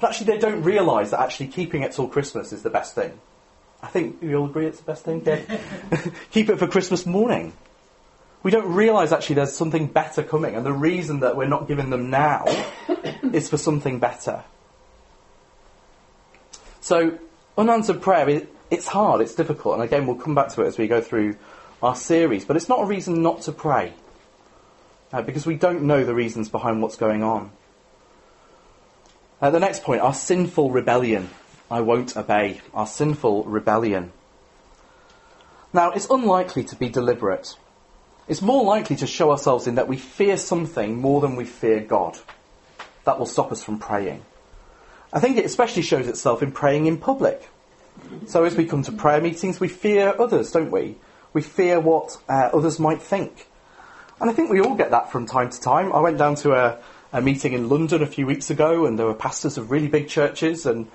But 0.00 0.10
actually 0.10 0.32
they 0.32 0.38
don't 0.38 0.62
realise 0.62 1.10
that 1.10 1.20
actually 1.20 1.48
keeping 1.48 1.82
it 1.82 1.92
till 1.92 2.08
Christmas 2.08 2.52
is 2.52 2.62
the 2.62 2.70
best 2.70 2.94
thing. 2.94 3.18
I 3.82 3.88
think 3.88 4.22
you 4.22 4.36
all 4.36 4.46
agree 4.46 4.66
it's 4.66 4.78
the 4.78 4.84
best 4.84 5.04
thing? 5.04 5.20
Keep 6.30 6.50
it 6.50 6.58
for 6.58 6.66
Christmas 6.68 7.04
morning 7.04 7.52
we 8.42 8.50
don't 8.50 8.72
realise 8.72 9.12
actually 9.12 9.36
there's 9.36 9.54
something 9.54 9.86
better 9.86 10.22
coming, 10.22 10.54
and 10.54 10.66
the 10.66 10.72
reason 10.72 11.20
that 11.20 11.36
we're 11.36 11.48
not 11.48 11.68
giving 11.68 11.90
them 11.90 12.10
now 12.10 12.44
is 13.32 13.48
for 13.48 13.56
something 13.56 13.98
better. 13.98 14.42
So, 16.80 17.18
unanswered 17.56 18.02
prayer, 18.02 18.46
it's 18.70 18.88
hard, 18.88 19.20
it's 19.20 19.34
difficult, 19.34 19.74
and 19.74 19.82
again, 19.84 20.06
we'll 20.06 20.16
come 20.16 20.34
back 20.34 20.48
to 20.54 20.62
it 20.62 20.66
as 20.66 20.78
we 20.78 20.88
go 20.88 21.00
through 21.00 21.36
our 21.82 21.94
series, 21.94 22.44
but 22.44 22.56
it's 22.56 22.68
not 22.68 22.80
a 22.80 22.84
reason 22.84 23.22
not 23.22 23.42
to 23.42 23.52
pray, 23.52 23.92
uh, 25.12 25.22
because 25.22 25.46
we 25.46 25.54
don't 25.54 25.82
know 25.82 26.04
the 26.04 26.14
reasons 26.14 26.48
behind 26.48 26.82
what's 26.82 26.96
going 26.96 27.22
on. 27.22 27.52
Uh, 29.40 29.50
the 29.50 29.60
next 29.60 29.82
point, 29.82 30.00
our 30.00 30.14
sinful 30.14 30.70
rebellion. 30.70 31.28
I 31.68 31.80
won't 31.80 32.16
obey. 32.16 32.60
Our 32.74 32.86
sinful 32.86 33.44
rebellion. 33.44 34.12
Now, 35.72 35.90
it's 35.90 36.08
unlikely 36.10 36.64
to 36.64 36.76
be 36.76 36.88
deliberate 36.88 37.56
it's 38.28 38.42
more 38.42 38.64
likely 38.64 38.96
to 38.96 39.06
show 39.06 39.30
ourselves 39.30 39.66
in 39.66 39.74
that 39.76 39.88
we 39.88 39.96
fear 39.96 40.36
something 40.36 41.00
more 41.00 41.20
than 41.20 41.36
we 41.36 41.44
fear 41.44 41.80
God. 41.80 42.18
That 43.04 43.18
will 43.18 43.26
stop 43.26 43.50
us 43.50 43.62
from 43.62 43.78
praying. 43.78 44.24
I 45.12 45.20
think 45.20 45.36
it 45.36 45.44
especially 45.44 45.82
shows 45.82 46.06
itself 46.06 46.42
in 46.42 46.52
praying 46.52 46.86
in 46.86 46.98
public. 46.98 47.48
So 48.26 48.44
as 48.44 48.56
we 48.56 48.64
come 48.64 48.82
to 48.84 48.92
prayer 48.92 49.20
meetings, 49.20 49.60
we 49.60 49.68
fear 49.68 50.14
others, 50.18 50.52
don't 50.52 50.70
we? 50.70 50.96
We 51.32 51.42
fear 51.42 51.80
what 51.80 52.16
uh, 52.28 52.50
others 52.52 52.78
might 52.78 53.02
think. 53.02 53.48
And 54.20 54.30
I 54.30 54.32
think 54.32 54.50
we 54.50 54.60
all 54.60 54.76
get 54.76 54.92
that 54.92 55.10
from 55.10 55.26
time 55.26 55.50
to 55.50 55.60
time. 55.60 55.92
I 55.92 56.00
went 56.00 56.16
down 56.16 56.36
to 56.36 56.52
a, 56.52 56.78
a 57.12 57.20
meeting 57.20 57.52
in 57.52 57.68
London 57.68 58.02
a 58.02 58.06
few 58.06 58.24
weeks 58.24 58.50
ago, 58.50 58.86
and 58.86 58.98
there 58.98 59.06
were 59.06 59.14
pastors 59.14 59.58
of 59.58 59.70
really 59.70 59.88
big 59.88 60.08
churches, 60.08 60.64
and 60.64 60.86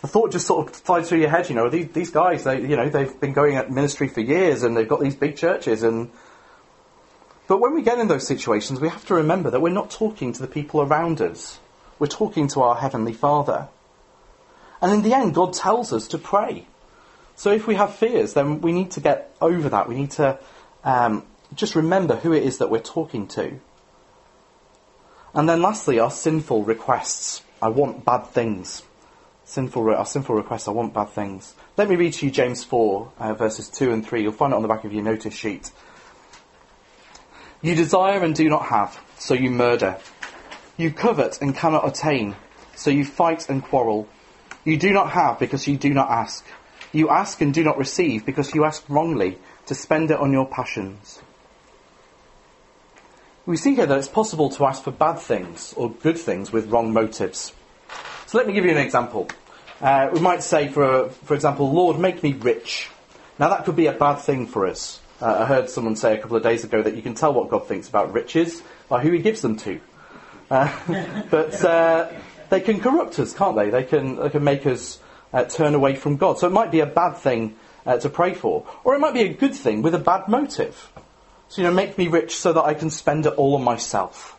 the 0.00 0.08
thought 0.08 0.32
just 0.32 0.46
sort 0.46 0.68
of 0.68 0.76
flies 0.76 1.08
through 1.08 1.18
your 1.18 1.30
head. 1.30 1.48
You 1.48 1.56
know, 1.56 1.68
these, 1.68 1.88
these 1.88 2.10
guys, 2.10 2.44
they, 2.44 2.60
you 2.60 2.76
know, 2.76 2.88
they've 2.88 3.20
been 3.20 3.32
going 3.32 3.56
at 3.56 3.70
ministry 3.70 4.08
for 4.08 4.20
years, 4.20 4.62
and 4.62 4.76
they've 4.76 4.88
got 4.88 5.00
these 5.00 5.16
big 5.16 5.36
churches, 5.36 5.82
and 5.82 6.10
but 7.46 7.58
when 7.58 7.74
we 7.74 7.82
get 7.82 7.98
in 7.98 8.08
those 8.08 8.26
situations, 8.26 8.80
we 8.80 8.88
have 8.88 9.06
to 9.06 9.14
remember 9.14 9.50
that 9.50 9.60
we're 9.60 9.70
not 9.70 9.90
talking 9.90 10.32
to 10.32 10.40
the 10.40 10.48
people 10.48 10.80
around 10.80 11.20
us. 11.20 11.58
We're 11.98 12.08
talking 12.08 12.48
to 12.48 12.62
our 12.62 12.76
Heavenly 12.76 13.12
Father. 13.12 13.68
And 14.80 14.92
in 14.92 15.02
the 15.02 15.14
end, 15.14 15.34
God 15.34 15.52
tells 15.52 15.92
us 15.92 16.08
to 16.08 16.18
pray. 16.18 16.66
So 17.36 17.52
if 17.52 17.66
we 17.66 17.74
have 17.76 17.94
fears, 17.94 18.34
then 18.34 18.60
we 18.60 18.72
need 18.72 18.90
to 18.92 19.00
get 19.00 19.34
over 19.40 19.68
that. 19.68 19.88
We 19.88 19.94
need 19.94 20.10
to 20.12 20.38
um, 20.84 21.22
just 21.54 21.74
remember 21.74 22.16
who 22.16 22.32
it 22.32 22.42
is 22.42 22.58
that 22.58 22.70
we're 22.70 22.80
talking 22.80 23.26
to. 23.28 23.60
And 25.34 25.48
then 25.48 25.62
lastly, 25.62 25.98
our 25.98 26.10
sinful 26.10 26.64
requests. 26.64 27.42
I 27.60 27.68
want 27.68 28.04
bad 28.04 28.26
things. 28.26 28.82
Sinful, 29.44 29.94
our 29.94 30.06
sinful 30.06 30.34
requests, 30.34 30.66
I 30.66 30.72
want 30.72 30.92
bad 30.92 31.10
things. 31.10 31.54
Let 31.76 31.88
me 31.88 31.96
read 31.96 32.14
to 32.14 32.26
you 32.26 32.32
James 32.32 32.64
4, 32.64 33.12
uh, 33.18 33.34
verses 33.34 33.68
2 33.68 33.92
and 33.92 34.04
3. 34.04 34.22
You'll 34.22 34.32
find 34.32 34.52
it 34.52 34.56
on 34.56 34.62
the 34.62 34.68
back 34.68 34.84
of 34.84 34.92
your 34.92 35.04
notice 35.04 35.34
sheet. 35.34 35.70
You 37.62 37.74
desire 37.74 38.22
and 38.22 38.34
do 38.34 38.48
not 38.48 38.66
have, 38.66 39.00
so 39.18 39.34
you 39.34 39.50
murder. 39.50 39.98
You 40.76 40.90
covet 40.90 41.40
and 41.40 41.56
cannot 41.56 41.88
attain, 41.88 42.36
so 42.74 42.90
you 42.90 43.04
fight 43.04 43.48
and 43.48 43.62
quarrel. 43.62 44.08
You 44.64 44.76
do 44.76 44.92
not 44.92 45.10
have 45.12 45.38
because 45.38 45.66
you 45.66 45.76
do 45.76 45.94
not 45.94 46.10
ask. 46.10 46.44
You 46.92 47.08
ask 47.08 47.40
and 47.40 47.54
do 47.54 47.64
not 47.64 47.78
receive 47.78 48.26
because 48.26 48.54
you 48.54 48.64
ask 48.64 48.84
wrongly 48.88 49.38
to 49.66 49.74
spend 49.74 50.10
it 50.10 50.18
on 50.18 50.32
your 50.32 50.46
passions. 50.46 51.20
We 53.46 53.56
see 53.56 53.74
here 53.74 53.86
that 53.86 53.98
it's 53.98 54.08
possible 54.08 54.50
to 54.50 54.66
ask 54.66 54.82
for 54.82 54.90
bad 54.90 55.18
things 55.18 55.72
or 55.76 55.90
good 55.90 56.18
things 56.18 56.52
with 56.52 56.68
wrong 56.68 56.92
motives. 56.92 57.52
So 58.26 58.38
let 58.38 58.46
me 58.46 58.52
give 58.52 58.64
you 58.64 58.72
an 58.72 58.78
example. 58.78 59.28
Uh, 59.80 60.08
we 60.12 60.20
might 60.20 60.42
say, 60.42 60.68
for, 60.68 61.10
for 61.10 61.34
example, 61.34 61.72
Lord, 61.72 61.98
make 61.98 62.22
me 62.22 62.32
rich. 62.32 62.90
Now 63.38 63.50
that 63.50 63.64
could 63.64 63.76
be 63.76 63.86
a 63.86 63.92
bad 63.92 64.16
thing 64.16 64.46
for 64.46 64.66
us. 64.66 65.00
Uh, 65.20 65.38
I 65.40 65.44
heard 65.46 65.70
someone 65.70 65.96
say 65.96 66.14
a 66.14 66.18
couple 66.20 66.36
of 66.36 66.42
days 66.42 66.64
ago 66.64 66.82
that 66.82 66.94
you 66.94 67.02
can 67.02 67.14
tell 67.14 67.32
what 67.32 67.48
God 67.48 67.66
thinks 67.66 67.88
about 67.88 68.12
riches 68.12 68.62
by 68.88 69.02
who 69.02 69.10
he 69.12 69.20
gives 69.20 69.40
them 69.40 69.56
to. 69.58 69.80
Uh, 70.50 71.24
but 71.30 71.64
uh, 71.64 72.10
they 72.50 72.60
can 72.60 72.80
corrupt 72.80 73.18
us, 73.18 73.32
can't 73.32 73.56
they? 73.56 73.70
They 73.70 73.84
can, 73.84 74.16
they 74.16 74.28
can 74.28 74.44
make 74.44 74.66
us 74.66 74.98
uh, 75.32 75.44
turn 75.44 75.74
away 75.74 75.96
from 75.96 76.16
God. 76.16 76.38
So 76.38 76.46
it 76.46 76.52
might 76.52 76.70
be 76.70 76.80
a 76.80 76.86
bad 76.86 77.16
thing 77.16 77.56
uh, 77.86 77.96
to 77.98 78.10
pray 78.10 78.34
for. 78.34 78.66
Or 78.84 78.94
it 78.94 78.98
might 78.98 79.14
be 79.14 79.22
a 79.22 79.32
good 79.32 79.54
thing 79.54 79.82
with 79.82 79.94
a 79.94 79.98
bad 79.98 80.28
motive. 80.28 80.92
So, 81.48 81.62
you 81.62 81.68
know, 81.68 81.74
make 81.74 81.96
me 81.96 82.08
rich 82.08 82.36
so 82.36 82.52
that 82.52 82.62
I 82.62 82.74
can 82.74 82.90
spend 82.90 83.26
it 83.26 83.34
all 83.34 83.54
on 83.54 83.64
myself. 83.64 84.36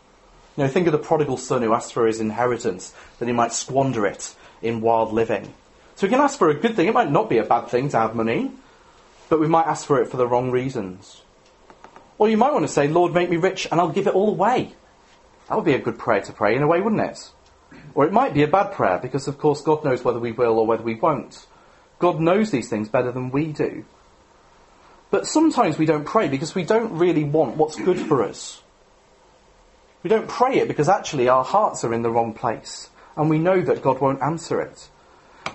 You 0.56 0.64
know, 0.64 0.70
think 0.70 0.88
of 0.88 0.92
the 0.92 1.00
prodigal 1.00 1.38
son 1.38 1.62
who 1.62 1.74
asked 1.74 1.94
for 1.94 2.06
his 2.06 2.20
inheritance, 2.20 2.94
that 3.20 3.28
he 3.28 3.32
might 3.32 3.54
squander 3.54 4.06
it 4.06 4.36
in 4.62 4.82
wild 4.82 5.14
living. 5.14 5.54
So 5.96 6.06
we 6.06 6.12
can 6.12 6.22
ask 6.22 6.38
for 6.38 6.50
a 6.50 6.54
good 6.54 6.76
thing. 6.76 6.88
It 6.88 6.94
might 6.94 7.12
not 7.12 7.30
be 7.30 7.38
a 7.38 7.44
bad 7.44 7.68
thing 7.68 7.90
to 7.90 7.98
have 7.98 8.16
money, 8.16 8.52
but 9.30 9.40
we 9.40 9.48
might 9.48 9.68
ask 9.68 9.86
for 9.86 10.02
it 10.02 10.10
for 10.10 10.18
the 10.18 10.28
wrong 10.28 10.52
reasons. 10.52 11.22
Or 12.18 12.30
you 12.30 12.38
might 12.38 12.54
want 12.54 12.66
to 12.66 12.72
say, 12.72 12.88
Lord, 12.88 13.14
make 13.14 13.30
me 13.30 13.38
rich 13.38 13.68
and 13.70 13.80
I'll 13.80 13.90
give 13.90 14.08
it 14.08 14.16
all 14.16 14.30
away. 14.30 14.74
That 15.48 15.56
would 15.56 15.66
be 15.66 15.74
a 15.74 15.80
good 15.80 16.00
prayer 16.00 16.22
to 16.22 16.34
pray 16.34 16.56
in 16.56 16.64
a 16.64 16.68
way, 16.68 16.82
wouldn't 16.82 17.02
it? 17.02 17.32
Or 17.94 18.06
it 18.06 18.14
might 18.14 18.34
be 18.34 18.44
a 18.44 18.48
bad 18.48 18.74
prayer 18.74 19.00
because, 19.00 19.28
of 19.28 19.38
course, 19.38 19.62
God 19.62 19.84
knows 19.84 20.04
whether 20.04 20.20
we 20.20 20.32
will 20.32 20.58
or 20.60 20.66
whether 20.66 20.84
we 20.84 20.96
won't. 20.96 21.46
God 22.00 22.20
knows 22.20 22.52
these 22.52 22.70
things 22.70 22.90
better 22.90 23.12
than 23.12 23.32
we 23.32 23.48
do. 23.48 23.86
But 25.10 25.26
sometimes 25.26 25.78
we 25.78 25.86
don't 25.86 26.06
pray 26.06 26.28
because 26.28 26.54
we 26.54 26.64
don't 26.64 26.98
really 26.98 27.24
want 27.24 27.56
what's 27.56 27.76
good 27.76 28.00
for 28.00 28.24
us. 28.24 28.62
We 30.04 30.10
don't 30.10 30.28
pray 30.28 30.60
it 30.60 30.68
because 30.68 30.90
actually 30.90 31.28
our 31.28 31.44
hearts 31.44 31.84
are 31.84 31.94
in 31.94 32.02
the 32.02 32.12
wrong 32.12 32.34
place 32.34 32.90
and 33.16 33.30
we 33.30 33.40
know 33.40 33.62
that 33.62 33.82
God 33.82 34.00
won't 34.00 34.22
answer 34.22 34.62
it. 34.62 34.90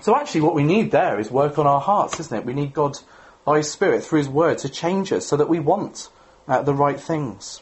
So 0.01 0.15
actually 0.15 0.41
what 0.41 0.55
we 0.55 0.63
need 0.63 0.91
there 0.91 1.19
is 1.19 1.31
work 1.31 1.57
on 1.57 1.67
our 1.67 1.79
hearts, 1.79 2.19
isn't 2.19 2.37
it? 2.37 2.45
We 2.45 2.53
need 2.53 2.73
God 2.73 2.97
by 3.45 3.57
His 3.57 3.71
Spirit 3.71 4.03
through 4.03 4.19
His 4.19 4.29
Word 4.29 4.59
to 4.59 4.69
change 4.69 5.11
us 5.11 5.25
so 5.25 5.37
that 5.37 5.49
we 5.49 5.59
want 5.59 6.09
uh, 6.47 6.61
the 6.61 6.73
right 6.73 6.99
things. 6.99 7.61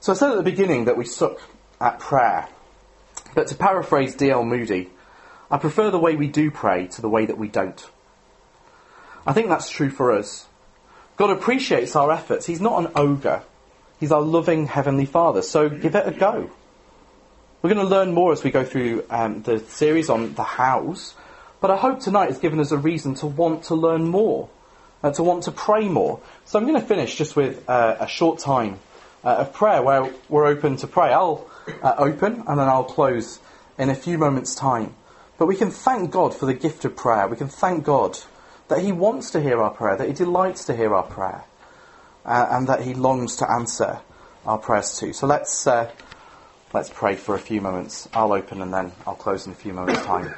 So 0.00 0.12
I 0.12 0.16
said 0.16 0.30
at 0.30 0.36
the 0.36 0.42
beginning 0.42 0.86
that 0.86 0.96
we 0.96 1.04
suck 1.04 1.40
at 1.80 1.98
prayer. 1.98 2.48
But 3.34 3.48
to 3.48 3.54
paraphrase 3.54 4.14
D.L. 4.14 4.44
Moody, 4.44 4.90
I 5.50 5.58
prefer 5.58 5.90
the 5.90 5.98
way 5.98 6.16
we 6.16 6.26
do 6.26 6.50
pray 6.50 6.86
to 6.88 7.02
the 7.02 7.08
way 7.08 7.26
that 7.26 7.38
we 7.38 7.48
don't. 7.48 7.86
I 9.26 9.32
think 9.32 9.48
that's 9.48 9.68
true 9.68 9.90
for 9.90 10.12
us. 10.12 10.46
God 11.16 11.30
appreciates 11.30 11.94
our 11.96 12.10
efforts. 12.10 12.46
He's 12.46 12.60
not 12.60 12.84
an 12.84 12.92
ogre. 12.94 13.42
He's 13.98 14.10
our 14.10 14.22
loving 14.22 14.66
Heavenly 14.66 15.04
Father. 15.04 15.42
So 15.42 15.68
give 15.68 15.94
it 15.94 16.06
a 16.06 16.12
go. 16.12 16.50
We're 17.60 17.74
going 17.74 17.86
to 17.86 17.90
learn 17.90 18.14
more 18.14 18.32
as 18.32 18.42
we 18.42 18.50
go 18.50 18.64
through 18.64 19.04
um, 19.10 19.42
the 19.42 19.58
series 19.58 20.08
on 20.08 20.34
the 20.34 20.42
hows, 20.42 21.14
but 21.60 21.70
I 21.70 21.76
hope 21.76 22.00
tonight 22.00 22.28
has 22.28 22.38
given 22.38 22.60
us 22.60 22.72
a 22.72 22.78
reason 22.78 23.14
to 23.16 23.26
want 23.26 23.64
to 23.64 23.74
learn 23.74 24.08
more, 24.08 24.48
and 25.02 25.14
to 25.14 25.22
want 25.22 25.44
to 25.44 25.52
pray 25.52 25.88
more. 25.88 26.20
So 26.44 26.58
I'm 26.58 26.66
going 26.66 26.80
to 26.80 26.86
finish 26.86 27.16
just 27.16 27.36
with 27.36 27.68
uh, 27.68 27.96
a 28.00 28.06
short 28.06 28.38
time 28.38 28.78
uh, 29.24 29.36
of 29.36 29.52
prayer 29.52 29.82
where 29.82 30.12
we're 30.28 30.46
open 30.46 30.76
to 30.76 30.86
pray. 30.86 31.12
I'll 31.12 31.48
uh, 31.82 31.94
open 31.98 32.44
and 32.46 32.58
then 32.58 32.68
I'll 32.68 32.84
close 32.84 33.40
in 33.78 33.90
a 33.90 33.94
few 33.94 34.18
moments' 34.18 34.54
time. 34.54 34.94
But 35.38 35.46
we 35.46 35.56
can 35.56 35.70
thank 35.70 36.10
God 36.10 36.34
for 36.34 36.46
the 36.46 36.54
gift 36.54 36.84
of 36.84 36.96
prayer. 36.96 37.26
We 37.26 37.36
can 37.36 37.48
thank 37.48 37.84
God 37.84 38.18
that 38.68 38.80
He 38.82 38.92
wants 38.92 39.30
to 39.30 39.40
hear 39.40 39.62
our 39.62 39.70
prayer, 39.70 39.96
that 39.96 40.06
He 40.06 40.12
delights 40.12 40.66
to 40.66 40.76
hear 40.76 40.94
our 40.94 41.02
prayer, 41.02 41.44
uh, 42.26 42.48
and 42.50 42.68
that 42.68 42.82
He 42.82 42.92
longs 42.94 43.36
to 43.36 43.50
answer 43.50 44.00
our 44.44 44.58
prayers 44.58 44.98
too. 44.98 45.12
So 45.14 45.26
let's 45.26 45.66
uh, 45.66 45.90
let's 46.74 46.90
pray 46.90 47.16
for 47.16 47.34
a 47.34 47.38
few 47.38 47.62
moments. 47.62 48.08
I'll 48.12 48.32
open 48.32 48.60
and 48.60 48.72
then 48.72 48.92
I'll 49.06 49.14
close 49.14 49.46
in 49.46 49.52
a 49.52 49.56
few 49.56 49.72
moments' 49.72 50.04
time. 50.04 50.34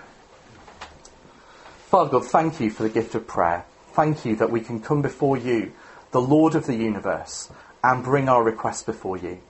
Father 1.93 2.09
God, 2.09 2.25
thank 2.25 2.59
you 2.59 2.71
for 2.71 2.85
the 2.85 2.89
gift 2.89 3.15
of 3.15 3.27
prayer. 3.27 3.67
Thank 3.93 4.25
you 4.25 4.35
that 4.37 4.51
we 4.51 4.63
can 4.63 4.81
come 4.81 5.03
before 5.03 5.37
you, 5.37 5.73
the 6.11 6.23
Lord 6.23 6.55
of 6.55 6.65
the 6.65 6.75
universe, 6.75 7.51
and 7.85 8.03
bring 8.03 8.31
our 8.31 8.43
requests 8.43 8.83
before 8.83 9.19
you. 9.19 9.43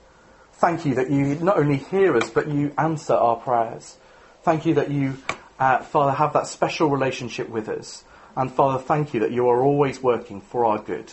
Thank 0.54 0.84
you 0.84 0.96
that 0.96 1.08
you 1.08 1.36
not 1.36 1.56
only 1.56 1.76
hear 1.76 2.16
us, 2.16 2.30
but 2.30 2.48
you 2.48 2.74
answer 2.76 3.14
our 3.14 3.36
prayers. 3.36 3.96
Thank 4.42 4.66
you 4.66 4.74
that 4.74 4.90
you, 4.90 5.18
uh, 5.60 5.84
Father, 5.84 6.10
have 6.10 6.32
that 6.32 6.48
special 6.48 6.90
relationship 6.90 7.48
with 7.48 7.68
us. 7.68 8.02
And 8.34 8.50
Father, 8.50 8.82
thank 8.82 9.14
you 9.14 9.20
that 9.20 9.30
you 9.30 9.46
are 9.46 9.62
always 9.62 10.02
working 10.02 10.40
for 10.40 10.64
our 10.64 10.80
good. 10.80 11.12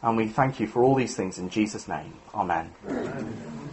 And 0.00 0.16
we 0.16 0.28
thank 0.28 0.60
you 0.60 0.66
for 0.66 0.82
all 0.82 0.94
these 0.94 1.14
things 1.14 1.36
in 1.38 1.50
Jesus' 1.50 1.86
name. 1.86 2.14
Amen. 2.34 2.72
Amen. 2.88 3.67